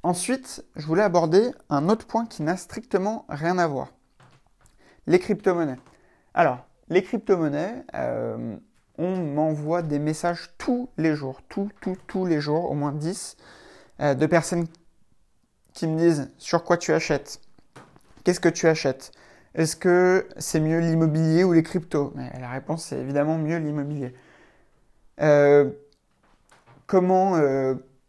[0.03, 3.89] Ensuite, je voulais aborder un autre point qui n'a strictement rien à voir.
[5.07, 5.81] Les crypto-monnaies.
[6.33, 8.57] Alors, les crypto-monnaies, euh,
[8.99, 13.37] on m'envoie des messages tous les jours, tous, tous, tous les jours, au moins 10,
[14.01, 14.67] euh, de personnes
[15.73, 17.41] qui me disent sur quoi tu achètes,
[18.23, 19.13] qu'est-ce que tu achètes,
[19.55, 22.13] est-ce que c'est mieux l'immobilier ou les cryptos?
[22.41, 24.15] La réponse c'est évidemment mieux l'immobilier.
[25.21, 25.71] Euh,
[26.87, 27.35] comment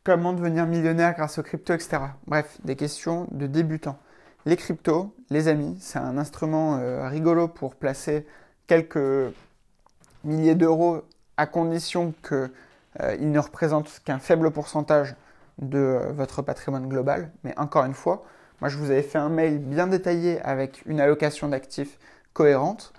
[0.04, 1.98] comment devenir millionnaire grâce aux crypto, etc.
[2.28, 3.98] Bref, des questions de débutants.
[4.46, 8.26] les cryptos, les amis, c'est un instrument rigolo pour placer
[8.68, 9.34] quelques
[10.24, 11.04] milliers d'euros
[11.38, 15.16] à condition qu'il ne représente qu'un faible pourcentage
[15.60, 17.32] de votre patrimoine global.
[17.44, 18.24] Mais encore une fois,
[18.62, 22.00] moi je vous avais fait un mail bien détaillé avec une allocation d'actifs
[22.34, 22.94] cohérente.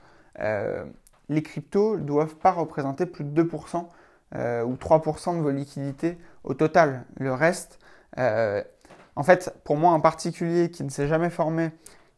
[1.29, 3.87] les cryptos ne doivent pas représenter plus de 2%
[4.35, 7.05] euh, ou 3% de vos liquidités au total.
[7.19, 7.79] Le reste,
[8.19, 8.61] euh,
[9.15, 11.71] en fait, pour moi, un particulier qui ne s'est jamais formé,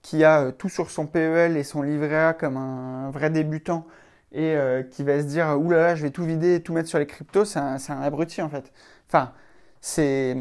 [0.03, 3.87] qui a euh, tout sur son PEL et son livret A comme un vrai débutant
[4.33, 4.57] et
[4.91, 6.99] qui va se dire Ouh là là, je vais tout vider et tout mettre sur
[6.99, 8.73] les cryptos, c'est un, un, abruti en fait.
[9.09, 9.33] Enfin,
[9.81, 10.37] c'est.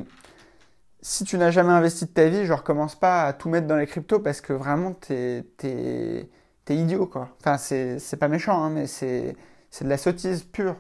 [1.02, 3.78] Si tu n'as jamais investi de ta vie, je recommence pas à tout mettre dans
[3.78, 6.30] les cryptos parce que vraiment, t'es es,
[6.70, 7.30] idiot quoi.
[7.40, 9.36] Enfin, c'est pas méchant, hein, mais c'est
[9.82, 10.76] de la sottise pure.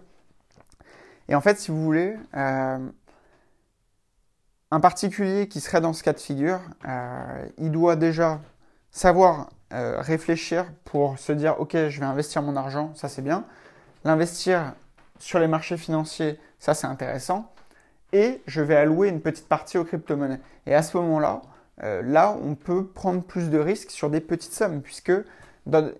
[1.29, 2.89] Et en fait, si vous voulez, euh,
[4.71, 8.41] un particulier qui serait dans ce cas de figure, euh, il doit déjà
[8.97, 13.45] savoir euh, réfléchir pour se dire, OK, je vais investir mon argent, ça c'est bien.
[14.03, 14.73] L'investir
[15.19, 17.51] sur les marchés financiers, ça c'est intéressant.
[18.11, 20.39] Et je vais allouer une petite partie aux crypto-monnaies.
[20.65, 21.41] Et à ce moment-là,
[21.81, 25.11] là, on peut prendre plus de risques sur des petites sommes, puisque
[25.65, 25.91] dans,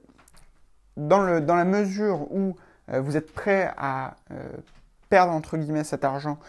[0.96, 2.56] le, dans la mesure où
[2.88, 4.16] vous êtes prêt à
[5.10, 6.40] perdre entre guillemets cet argent,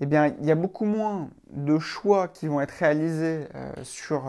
[0.00, 4.26] eh bien, il y a beaucoup moins de choix qui vont être réalisés euh, sur,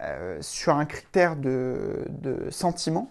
[0.00, 3.10] euh, euh, sur un critère de, de, sentiment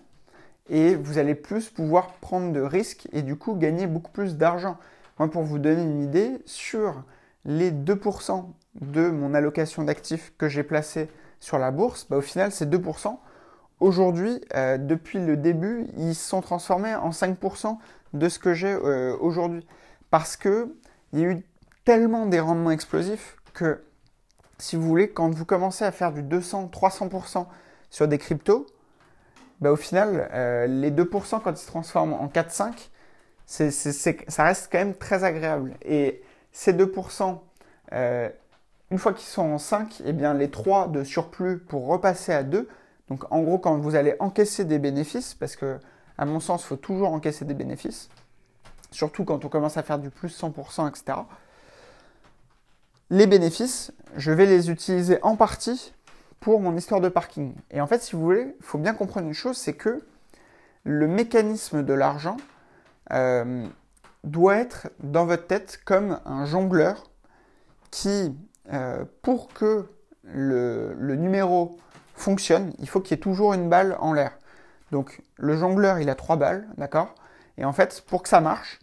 [0.70, 4.78] et vous allez plus pouvoir prendre de risques et du coup gagner beaucoup plus d'argent.
[5.20, 7.04] Moi, pour vous donner une idée, sur
[7.46, 8.46] les 2%
[8.82, 13.18] de mon allocation d'actifs que j'ai placé sur la bourse, bah, au final, c'est 2%.
[13.80, 14.42] Aujourd'hui,
[14.80, 17.78] depuis le début, ils se sont transformés en 5%
[18.16, 19.66] de ce que j'ai euh, aujourd'hui.
[20.10, 20.74] Parce que
[21.14, 21.44] il y a eu
[21.84, 23.84] tellement des rendements explosifs que,
[24.58, 27.46] si vous voulez, quand vous commencez à faire du 200, 300%
[27.90, 28.66] sur des cryptos,
[29.62, 32.90] bah, au final, euh, les 2% quand ils se transforment en 4-5,
[33.46, 35.76] ça reste quand même très agréable.
[35.84, 37.42] Et ces 2%,
[37.94, 38.30] euh,
[38.92, 42.34] une fois qu'ils sont en 5, et eh bien les 3 de surplus pour repasser
[42.34, 42.68] à 2,
[43.10, 45.80] donc en gros quand vous allez encaisser des bénéfices, parce que
[46.18, 48.10] à mon sens, il faut toujours encaisser des bénéfices,
[48.92, 51.20] surtout quand on commence à faire du plus 100%, etc.
[53.12, 55.94] Les bénéfices, je vais les utiliser en partie
[56.40, 57.54] pour mon histoire de parking.
[57.70, 60.04] Et en fait, si vous voulez, il faut bien comprendre une chose, c'est que
[60.84, 62.38] le mécanisme de l'argent
[63.14, 63.68] euh,
[64.24, 67.12] doit être dans votre tête comme un jongleur
[67.92, 68.36] qui,
[68.74, 69.86] euh, pour que
[70.24, 71.78] le, le numéro
[72.16, 74.40] fonctionne, il faut qu'il y ait toujours une balle en l'air.
[74.92, 77.14] Donc le jongleur, il a trois balles, d'accord?
[77.60, 78.80] Et en fait, pour que ça marche,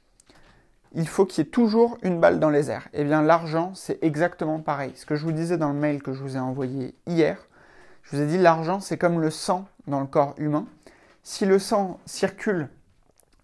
[0.94, 2.88] il faut qu'il y ait toujours une balle dans les airs.
[2.92, 4.92] Eh bien, l'argent, c'est exactement pareil.
[4.94, 7.38] Ce que je vous disais dans le mail que je vous ai envoyé hier,
[8.02, 10.66] je vous ai dit l'argent, c'est comme le sang dans le corps humain.
[11.22, 12.68] Si le sang circule,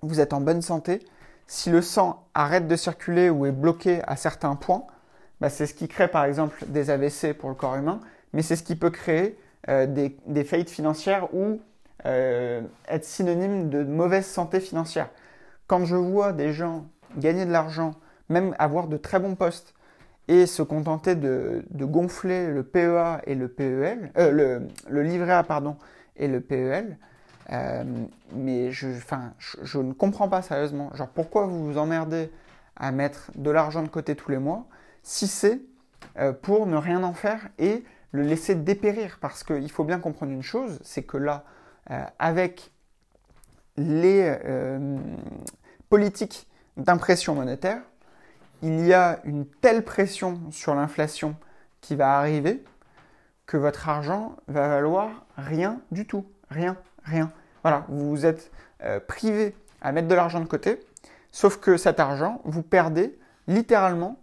[0.02, 1.00] vous êtes en bonne santé.
[1.46, 4.84] Si le sang arrête de circuler ou est bloqué à certains points,
[5.40, 8.00] bah, c'est ce qui crée par exemple des AVC pour le corps humain,
[8.32, 11.60] mais c'est ce qui peut créer euh, des, faillites financières ou
[12.06, 15.08] euh, être synonyme de mauvaise santé financière.
[15.66, 17.94] Quand je vois des gens gagner de l'argent,
[18.28, 19.74] même avoir de très bons postes,
[20.28, 25.76] et se contenter de, gonfler le PEA et le PEL, euh, le, livret A pardon,
[26.16, 26.98] et le PEL,
[27.50, 27.84] euh,
[28.34, 28.88] mais je,
[29.62, 30.90] je, ne comprends pas sérieusement.
[30.94, 32.30] Genre pourquoi vous vous emmerdez
[32.76, 34.66] à mettre de l'argent de côté tous les mois
[35.02, 35.60] si c'est
[36.42, 40.42] pour ne rien en faire et le laisser dépérir Parce qu'il faut bien comprendre une
[40.42, 41.44] chose, c'est que là,
[41.90, 42.70] euh, avec
[43.76, 44.98] les euh,
[45.88, 47.82] politiques d'impression monétaire,
[48.62, 51.36] il y a une telle pression sur l'inflation
[51.80, 52.64] qui va arriver
[53.46, 56.24] que votre argent va valoir rien du tout.
[56.50, 57.30] Rien, rien.
[57.62, 58.50] Voilà, vous êtes
[58.82, 60.80] euh, privé à mettre de l'argent de côté,
[61.30, 64.18] sauf que cet argent, vous perdez littéralement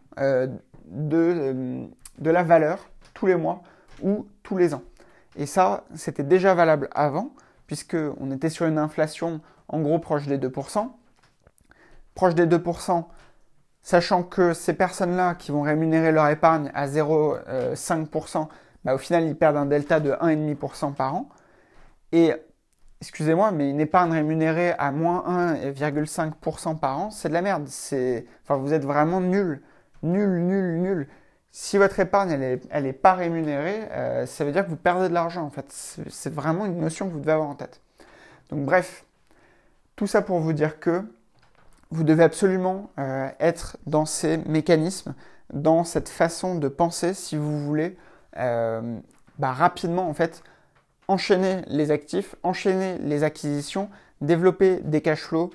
[0.87, 1.87] de,
[2.19, 3.63] de la valeur tous les mois
[4.01, 4.83] ou tous les ans.
[5.35, 7.33] Et ça, c'était déjà valable avant,
[7.67, 10.89] puisqu'on était sur une inflation en gros proche des 2%.
[12.15, 13.06] Proche des 2%,
[13.82, 18.47] sachant que ces personnes-là qui vont rémunérer leur épargne à 0,5%,
[18.84, 21.30] bah, au final, ils perdent un delta de 1,5% par an.
[22.12, 22.34] Et,
[23.01, 27.67] excusez-moi, mais une épargne rémunérée à moins 1,5% par an, c'est de la merde.
[27.67, 29.62] Enfin, vous êtes vraiment nul.
[30.04, 31.08] Nul, nul, nul.
[31.51, 35.13] Si votre épargne elle n'est pas rémunérée, euh, ça veut dire que vous perdez de
[35.13, 35.65] l'argent en fait.
[35.69, 37.80] C'est vraiment une notion que vous devez avoir en tête.
[38.49, 39.06] Donc bref,
[39.95, 41.01] tout ça pour vous dire que
[41.91, 45.13] vous devez absolument euh, être dans ces mécanismes,
[45.53, 47.97] dans cette façon de penser si vous voulez
[48.35, 50.43] bah, rapidement en fait
[51.07, 53.89] enchaîner les actifs, enchaîner les acquisitions,
[54.21, 55.51] développer des cash flows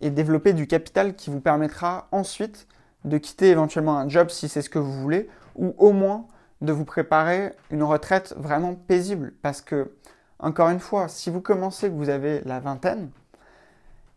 [0.00, 2.66] et développer du capital qui vous permettra ensuite
[3.04, 6.26] de quitter éventuellement un job si c'est ce que vous voulez, ou au moins
[6.60, 9.32] de vous préparer une retraite vraiment paisible.
[9.42, 9.92] Parce que,
[10.38, 13.10] encore une fois, si vous commencez que vous avez la vingtaine,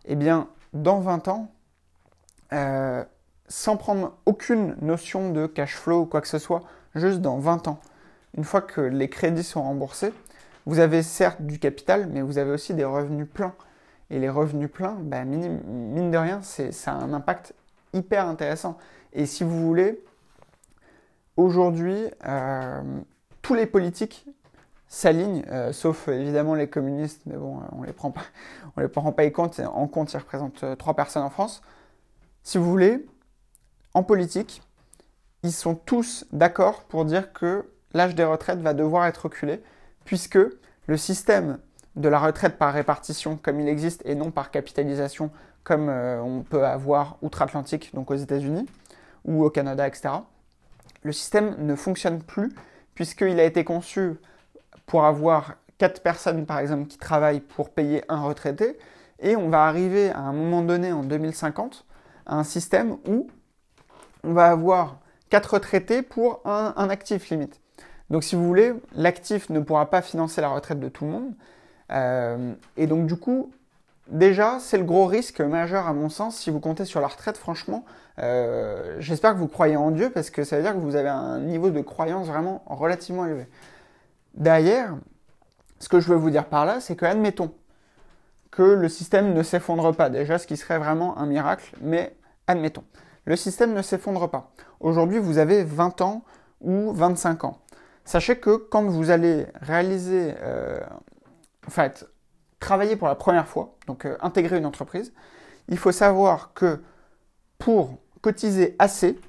[0.06, 1.52] eh bien, dans 20 ans,
[2.54, 3.04] euh,
[3.48, 6.64] sans prendre aucune notion de cash flow ou quoi que ce soit,
[6.96, 7.80] juste dans 20 ans,
[8.38, 10.14] une fois que les crédits sont remboursés,
[10.66, 13.56] vous avez certes du capital, mais vous avez aussi des revenus pleins.
[14.12, 17.54] Et les revenus pleins, bah, mine, de rien, ça a un impact
[17.94, 18.78] hyper intéressant.
[19.14, 20.04] Et si vous voulez,
[21.38, 22.82] aujourd'hui, euh,
[23.42, 24.26] tous les politiques
[24.90, 28.24] s'alignent, euh, sauf évidemment les communistes, mais bon, on les prend pas,
[28.76, 29.60] on les prend pas en compte.
[29.60, 31.62] En compte, ils représentent euh, trois personnes en France.
[32.44, 33.06] Si vous voulez,
[33.94, 34.62] en politique,
[35.44, 39.62] ils sont tous d'accord pour dire que l'âge des retraites va devoir être reculé,
[40.06, 40.40] puisque
[40.88, 41.60] le système
[41.96, 45.32] de la retraite par répartition, comme il existe, et non par capitalisation,
[45.64, 48.68] comme euh, on peut avoir outre-Atlantique, donc aux États-Unis
[49.26, 50.10] ou au Canada, etc.
[51.04, 52.54] Le système ne fonctionne plus
[52.96, 54.16] puisqu'il a été conçu
[54.90, 58.78] pour avoir quatre personnes, par exemple, qui travaillent pour payer un retraité,
[59.20, 61.86] et on va arriver à un moment donné, en 2050,
[62.26, 63.28] à un système où
[64.24, 65.00] on va avoir
[65.30, 67.62] quatre retraités pour un, actif limite.
[68.10, 71.34] Donc si vous voulez, l'actif ne pourra pas financer la retraite de tout le monde.
[71.92, 73.52] Euh, et donc du coup,
[74.08, 77.38] déjà, c'est le gros risque majeur à mon sens si vous comptez sur la retraite.
[77.38, 77.86] Franchement,
[78.18, 81.10] euh, j'espère que vous croyez en Dieu parce que ça veut dire que vous avez
[81.10, 83.48] un niveau de croyance vraiment relativement élevé.
[84.34, 84.96] Derrière,
[85.80, 87.54] ce que je veux vous dire par là, c'est que admettons
[88.52, 90.10] que le système ne s'effondre pas.
[90.10, 92.16] Déjà, ce qui serait vraiment un miracle, mais
[92.48, 92.84] admettons.
[93.26, 94.52] Le système ne s'effondre pas.
[94.80, 96.24] Aujourd'hui, vous avez 20 ans
[96.62, 97.60] ou 25 ans.
[98.06, 100.80] Sachez que quand vous allez réaliser, euh,
[101.68, 102.08] en fait,
[102.60, 105.14] travailler pour la première fois, donc euh, intégrer une entreprise,
[105.68, 106.82] il faut savoir que
[107.60, 109.20] pour cotiser assez,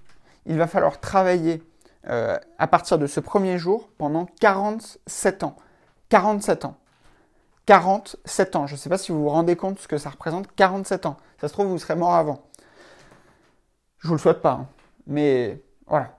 [0.47, 1.63] il va falloir travailler
[2.09, 5.57] euh, à partir de ce premier jour pendant 47 ans.
[6.09, 6.77] 47 ans.
[7.67, 8.67] 47 ans.
[8.67, 10.47] Je ne sais pas si vous vous rendez compte ce que ça représente.
[10.55, 11.17] 47 ans.
[11.41, 12.43] Ça se trouve, vous serez mort avant.
[13.99, 14.53] Je vous le souhaite pas.
[14.53, 14.69] Hein.
[15.07, 16.17] Mais voilà.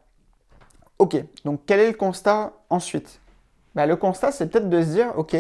[1.00, 3.20] Ok, donc quel est le constat ensuite?
[3.74, 5.36] Bah, Le constat, c'est peut-être de se dire, ok,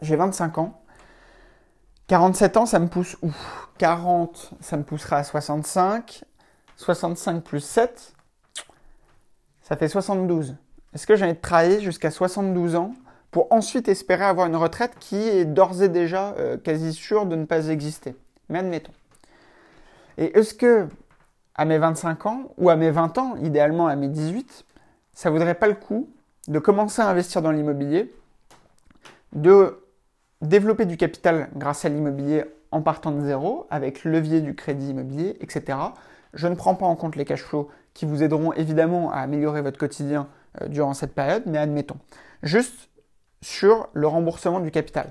[0.00, 0.80] j'ai 25 ans,
[2.06, 3.32] 47 ans, ça me pousse où?
[3.78, 6.24] 40, ça me poussera à 65,
[6.76, 8.14] 65 plus 7,
[9.68, 10.56] ça fait 72.
[10.94, 12.94] Est-ce que j'ai envie de travailler jusqu'à 72 ans
[13.30, 17.36] pour ensuite espérer avoir une retraite qui est d'ores et déjà euh, quasi sûre de
[17.36, 18.16] ne pas exister?
[18.48, 18.92] Mais admettons.
[20.16, 20.88] Et est-ce que
[21.54, 24.64] à mes 25 ans ou à mes 20 ans, idéalement à mes 18,
[25.12, 26.08] ça vaudrait pas le coup
[26.46, 28.14] de commencer à investir dans l'immobilier,
[29.34, 29.84] de
[30.40, 35.36] développer du capital grâce à l'immobilier en partant de zéro, avec levier du crédit immobilier,
[35.40, 35.76] etc.
[36.32, 39.60] Je ne prends pas en compte les cash flows qui vous aideront évidemment à améliorer
[39.60, 40.28] votre quotidien
[40.62, 41.96] euh, durant cette période, mais admettons.
[42.44, 42.90] Juste
[43.40, 45.10] sur le remboursement du capital.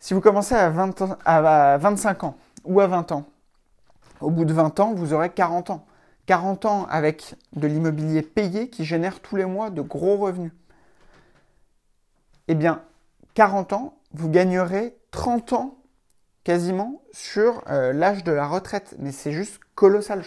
[0.00, 3.26] Si vous commencez à, 20 à 25 ans ou à 20 ans,
[4.20, 5.86] au bout de 20 ans, vous aurez 40 ans.
[6.26, 10.50] 40 ans avec de l'immobilier payé qui génère tous les mois de gros revenus.
[12.48, 12.82] Eh bien,
[13.34, 15.78] 40 ans, vous gagnerez 30 ans
[16.42, 18.96] quasiment sur euh, l'âge de la retraite.
[18.98, 20.24] Mais c'est juste colossal.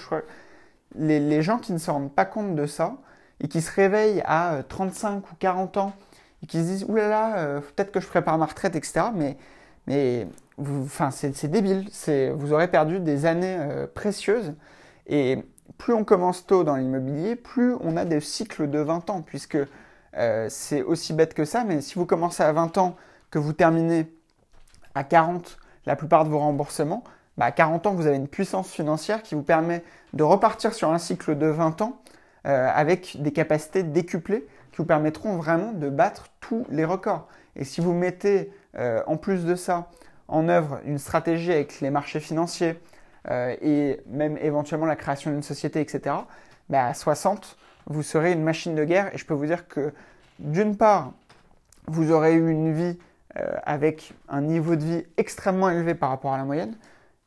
[0.95, 2.97] Les, gens qui ne se rendent pas compte de ça
[3.41, 5.93] et qui se réveillent à 35 euh, ou 40 ans
[6.43, 9.07] et qui se disent là, euh, peut-être que je prépare ma retraite, etc.
[9.13, 9.37] Mais,
[9.87, 10.27] mais
[11.11, 11.89] c'est débile.
[12.35, 14.53] Vous aurez perdu des années euh, précieuses.
[15.07, 15.43] Et
[15.77, 19.57] plus on commence tôt dans l'immobilier, plus on a des cycles de 20 ans, puisque
[20.17, 21.63] euh, c'est aussi bête que ça.
[21.63, 22.95] Mais si vous commencez à 20 ans,
[23.31, 24.11] que vous terminez
[24.95, 27.03] à 40 la plupart de vos remboursements,
[27.39, 30.91] bah, à 40 ans, vous avez une puissance financière qui vous permet de repartir sur
[30.91, 31.99] un cycle de 20 ans
[32.45, 37.27] euh, avec des capacités décuplées qui vous permettront vraiment de battre tous les records.
[37.55, 38.51] Et si vous mettez
[39.07, 39.89] en plus de ça
[40.29, 42.79] en œuvre une stratégie avec les marchés financiers
[43.29, 46.15] euh, et même éventuellement la création d'une société, etc.,
[46.69, 49.13] bah, à 60, vous serez une machine de guerre.
[49.13, 49.93] Et je peux vous dire que
[50.39, 51.11] d'une part,
[51.87, 52.97] vous aurez eu une vie
[53.37, 56.75] euh, avec un niveau de vie extrêmement élevé par rapport à la moyenne.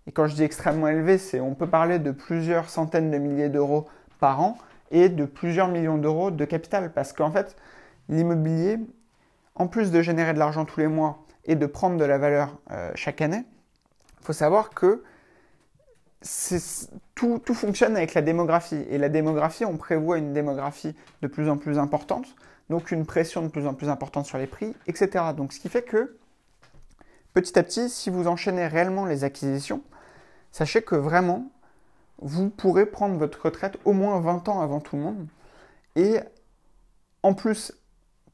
[0.07, 3.49] Et quand je dis extrêmement élevé, c'est on peut parler de plusieurs centaines de milliers
[3.49, 3.87] d'euros
[4.19, 4.59] par an
[4.91, 6.93] et de plusieurs millions d'euros de capital.
[6.93, 7.57] Parce qu'en fait,
[8.09, 8.79] l'immobilier,
[9.55, 12.59] en plus de générer de l'argent tous les mois et de prendre de la valeur
[12.71, 13.45] euh, chaque année,
[14.21, 15.03] il faut savoir que
[17.15, 18.85] tout, tout, fonctionne avec la démographie.
[18.91, 22.37] Et la démographie, on prévoit une démographie de plus en plus importante,
[22.71, 25.25] donc une pression de plus en plus importante sur les prix, etc.
[25.37, 26.17] Donc ce qui fait que,
[27.35, 29.83] petit à petit, si vous enchaînez réellement les acquisitions,
[30.51, 31.51] sachez que vraiment,
[32.20, 35.26] vous pourrez prendre votre retraite au moins 20 ans avant tout le monde.
[35.97, 36.20] Et
[37.22, 37.72] en plus,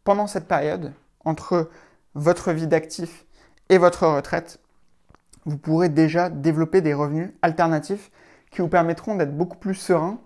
[0.04, 0.92] pendant cette période,
[1.24, 1.70] entre
[2.14, 3.24] votre vie d'actif
[3.68, 4.60] et votre retraite,
[5.44, 8.10] vous pourrez déjà développer des revenus alternatifs
[8.50, 10.18] qui vous permettront d'être beaucoup plus serein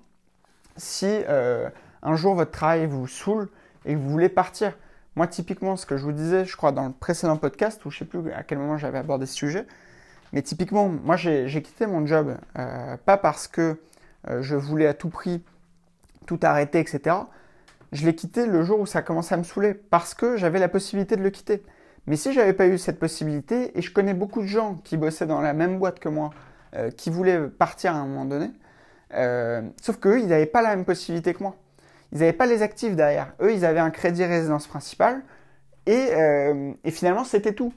[0.76, 1.68] si euh,
[2.02, 3.48] un jour votre travail vous saoule
[3.84, 4.76] et que vous voulez partir.
[5.14, 7.96] Moi, typiquement, ce que je vous disais, je crois, dans le précédent podcast, où je
[7.96, 9.66] ne sais plus à quel moment j'avais abordé ce sujet,
[10.32, 13.78] mais typiquement, moi, j'ai quitté mon job, euh, pas parce que
[14.28, 15.42] euh, je voulais à tout prix
[16.24, 17.16] tout arrêter, etc.
[17.90, 20.58] Je l'ai quitté le jour où ça a commencé à me saouler, parce que j'avais
[20.58, 21.62] la possibilité de le quitter.
[22.06, 25.26] Mais si j'avais pas eu cette possibilité, et je connais beaucoup de gens qui bossaient
[25.26, 26.30] dans la même boîte que moi,
[26.74, 28.50] euh, qui voulaient partir à un moment donné,
[29.82, 31.54] sauf qu'eux, ils n'avaient pas la même possibilité que moi.
[32.12, 33.32] Ils n'avaient pas les actifs derrière.
[33.40, 35.22] Eux, ils avaient un crédit résidence principal,
[35.86, 36.10] et,
[36.84, 37.72] et finalement, c'était tout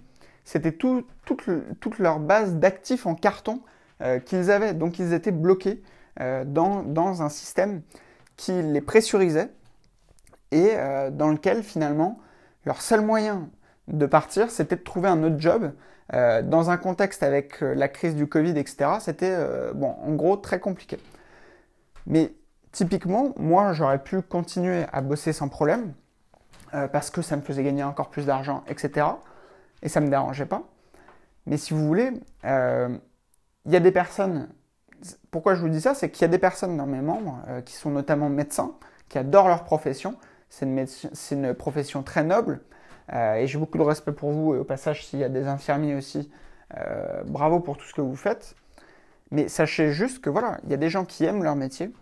[0.46, 3.62] c'était toute, leur base d'actifs en carton
[4.02, 4.74] euh, qu'ils avaient.
[4.74, 5.82] Donc ils étaient bloqués
[6.22, 7.82] euh, dans, un système
[8.38, 9.50] qui les pressurisait
[10.52, 12.20] et euh, dans lequel finalement
[12.66, 13.50] leur seul moyen
[13.88, 15.72] de partir, c'était de trouver un autre job.
[16.12, 19.38] dans un contexte avec la crise du Covid, etc., c'était
[19.76, 20.98] bon, en gros très compliqué.
[22.08, 22.34] Mais
[22.76, 25.94] typiquement, moi, j'aurais pu continuer à bosser sans problème
[26.92, 29.06] parce que ça me faisait gagner encore plus d'argent, etc
[29.86, 30.64] et ça ne me dérangeait pas.
[31.46, 32.12] Mais si vous voulez,
[32.44, 32.98] euh,
[33.66, 34.50] il y a des personnes,
[35.32, 37.62] pourquoi je vous dis ça, c'est qu'il y a des personnes dans mes membres euh,
[37.62, 38.74] qui sont notamment médecins,
[39.10, 40.16] qui adorent leur profession.
[40.50, 42.62] C'est une, profession très noble
[43.14, 44.56] euh, et j'ai beaucoup de respect pour vous.
[44.56, 46.32] Et au passage, s'il y a des infirmiers aussi,
[47.26, 48.56] bravo pour tout ce que vous faites.
[49.32, 51.94] Mais sachez juste que voilà, il y a des gens qui aiment leur métier.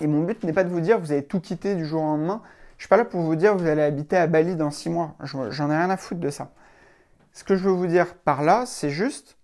[0.00, 2.06] Et mon but n'est pas de vous dire vous allez tout quitter du jour au
[2.06, 2.42] lendemain.
[2.76, 5.14] Je suis pas là pour vous dire vous allez habiter à Bali dans six mois.
[5.22, 6.50] J'en ai rien à foutre de ça.
[7.32, 9.36] Ce que je veux vous dire par là, c'est juste,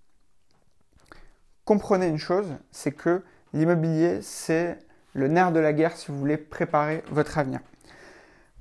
[1.64, 3.22] comprenez une chose, c'est que
[3.52, 4.78] l'immobilier, c'est
[5.14, 7.60] le nerf de la guerre si vous voulez préparer votre avenir.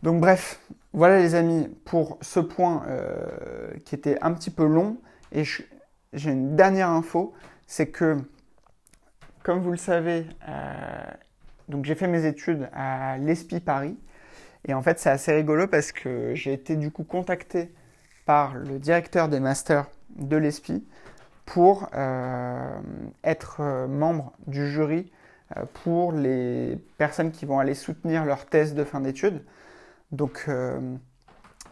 [0.04, 0.60] Donc bref,
[0.94, 4.98] voilà les amis pour ce point euh, qui était un petit peu long.
[5.32, 7.34] Et j'ai une dernière info,
[7.68, 8.18] c'est que,
[9.44, 11.04] comme vous le savez, euh,
[11.72, 13.98] donc j'ai fait mes études à l'ESPI Paris.
[14.68, 17.74] Et en fait, c'est assez rigolo parce que j'ai été du coup contacté
[18.26, 20.86] par le directeur des masters de l'ESPI
[21.46, 22.80] pour euh,
[23.24, 25.12] être euh, membre du jury
[25.58, 29.42] euh, pour les personnes qui vont aller soutenir leur thèse de fin d'études.
[30.12, 30.50] Donc,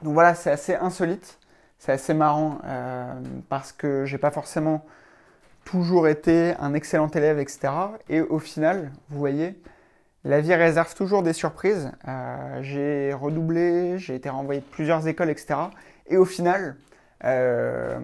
[0.02, 1.40] donc voilà, c'est assez insolite,
[1.78, 2.60] c'est assez marrant
[3.50, 4.86] parce que j'ai pas forcément
[5.66, 7.68] toujours été un excellent élève, etc.
[8.08, 9.62] Et au final, vous voyez,
[10.24, 11.92] la vie réserve toujours des surprises.
[12.62, 15.56] j'ai redoublé, j'ai été renvoyé de plusieurs écoles, etc.
[16.08, 16.76] Et au final,
[17.24, 18.00] euh,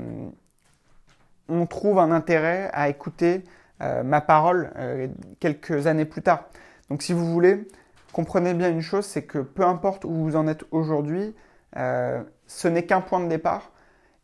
[1.47, 3.43] on trouve un intérêt à écouter
[3.81, 5.07] euh, ma parole euh,
[5.39, 6.45] quelques années plus tard.
[6.89, 7.67] Donc si vous voulez,
[8.13, 11.35] comprenez bien une chose, c'est que peu importe où vous en êtes aujourd'hui,
[11.75, 13.71] ce n'est qu'un point de départ.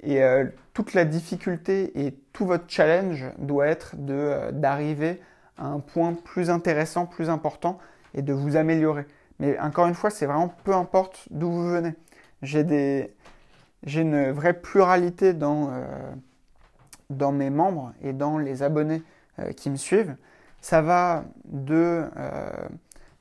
[0.04, 0.22] Et
[0.74, 5.22] toute la difficulté et tout votre challenge doit être d'arriver
[5.62, 7.78] un point plus intéressant, plus important
[8.14, 9.06] et de vous améliorer.
[9.40, 11.94] Mais encore une fois, c'est vraiment peu importe d'où vous venez.
[12.42, 13.14] J'ai des,
[13.84, 15.88] j'ai une vraie pluralité dans, euh,
[17.10, 19.02] dans mes membres et dans les abonnés
[19.40, 20.16] euh, qui me suivent.
[20.62, 22.50] Ça va de, euh,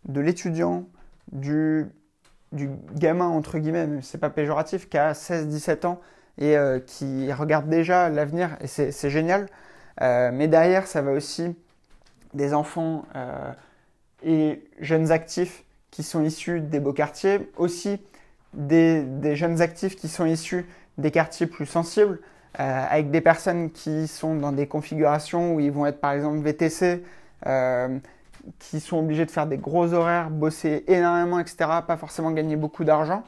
[0.06, 0.86] de l'étudiant,
[1.32, 1.86] du,
[2.52, 6.00] du gamin, entre guillemets, c'est pas péjoratif, qui a 16-17 ans
[6.38, 9.46] et qui regarde déjà l'avenir, et c'est génial.
[10.00, 11.54] mais derrière, ça va aussi
[12.34, 13.04] des enfants
[14.22, 18.00] et jeunes actifs qui sont issus des beaux quartiers, aussi
[18.54, 19.04] des,
[19.34, 20.66] jeunes actifs qui sont issus
[20.98, 22.20] des quartiers plus sensibles,
[22.58, 26.38] euh, avec des personnes qui sont dans des configurations où ils vont être par exemple
[26.38, 27.04] VTC,
[27.46, 27.98] euh,
[28.58, 31.56] qui sont obligés de faire des gros horaires, bosser énormément, etc.,
[31.86, 33.22] pas forcément gagner beaucoup d'argent.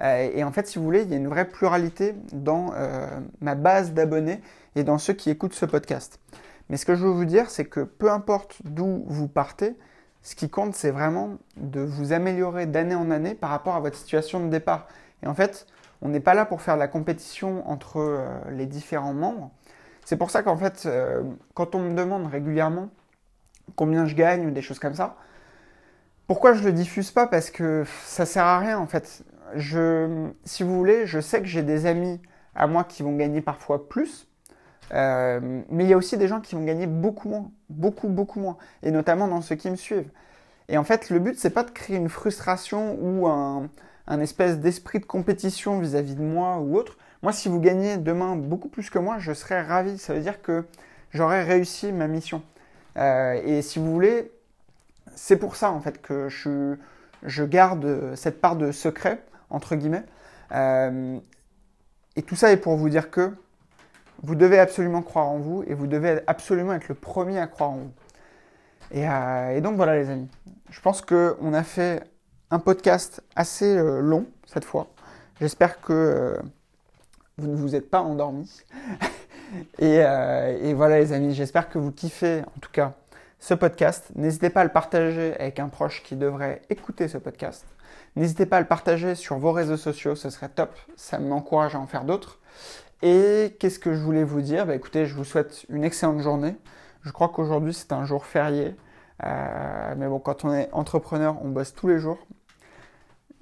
[0.00, 2.72] Euh, et en fait, si vous voulez, il y a une vraie pluralité dans
[3.40, 4.40] ma base d'abonnés
[4.74, 6.18] et dans ceux qui écoutent ce podcast.
[6.72, 9.76] Mais ce que je veux vous dire, c'est que peu importe d'où vous partez,
[10.22, 13.98] ce qui compte, c'est vraiment de vous améliorer d'année en année par rapport à votre
[13.98, 14.88] situation de départ.
[15.22, 15.66] Et en fait,
[16.00, 19.50] on n'est pas là pour faire la compétition entre euh, les différents membres.
[20.06, 22.88] C'est pour ça qu'en fait, euh, quand on me demande régulièrement
[23.76, 25.16] combien je gagne ou des choses comme ça,
[26.26, 27.26] pourquoi je le diffuse pas?
[27.26, 29.26] Parce que ça sert à rien en fait.
[29.58, 32.18] Si vous voulez, je sais que j'ai des amis
[32.54, 34.26] à moi qui vont gagner parfois plus.
[34.92, 38.40] Euh, mais il y a aussi des gens qui vont gagner beaucoup moins, beaucoup, beaucoup
[38.40, 40.10] moins, et notamment dans ceux qui me suivent.
[40.68, 43.68] Et en fait, le but, c'est pas de créer une frustration ou un,
[44.06, 46.96] un espèce d'esprit de compétition vis-à-vis de moi ou autre.
[47.22, 49.98] Moi, si vous gagnez demain beaucoup plus que moi, je serais ravi.
[49.98, 50.64] Ça veut dire que
[51.12, 52.42] j'aurais réussi ma mission.
[52.98, 54.30] Euh, et si vous voulez,
[55.14, 56.76] c'est pour ça en fait que je,
[57.44, 60.04] garde cette part de secret entre guillemets.
[60.52, 61.18] Euh,
[62.16, 63.32] et tout ça est pour vous dire que
[64.22, 67.70] vous devez absolument croire en vous et vous devez absolument être le premier à croire
[67.70, 67.92] en vous.
[68.92, 70.28] Et, euh, donc voilà les amis,
[70.70, 72.04] je pense qu'on a fait
[72.50, 74.88] un podcast assez euh, long cette fois.
[75.40, 76.36] J'espère que euh,
[77.38, 78.62] vous ne vous êtes pas endormis.
[79.78, 82.92] et, et, voilà les amis, j'espère que vous kiffez en tout cas
[83.40, 84.10] ce podcast.
[84.14, 87.64] N'hésitez pas à le partager avec un proche qui devrait écouter ce podcast.
[88.14, 91.80] N'hésitez pas à le partager sur vos réseaux sociaux, ce serait top, ça m'encourage à
[91.80, 92.38] en faire d'autres.
[93.02, 94.66] Et qu'est-ce que je voulais vous dire?
[94.66, 96.56] Bah, Écoutez, je vous souhaite une excellente journée.
[97.02, 98.76] Je crois qu'aujourd'hui c'est un jour férié.
[99.24, 102.18] Euh, mais bon, quand on est entrepreneur, on bosse tous les jours.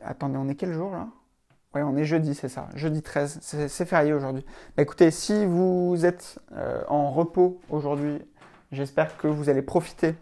[0.03, 1.09] Attendez, on est quel jour là?
[1.75, 2.69] Oui, on est jeudi, c'est ça.
[2.75, 4.45] Jeudi 13, c'est férié aujourd'hui.
[4.77, 8.19] Bah, écoutez, si vous êtes euh, en repos aujourd'hui,
[8.73, 10.17] j'espère que vous allez profiter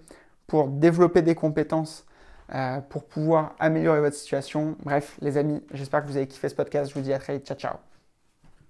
[0.46, 2.06] pour développer des compétences
[2.54, 4.76] euh, pour pouvoir améliorer votre situation.
[4.84, 6.90] Bref, les amis, j'espère que vous avez kiffé ce podcast.
[6.90, 7.46] Je vous dis à très vite.
[7.46, 7.87] Ciao, ciao.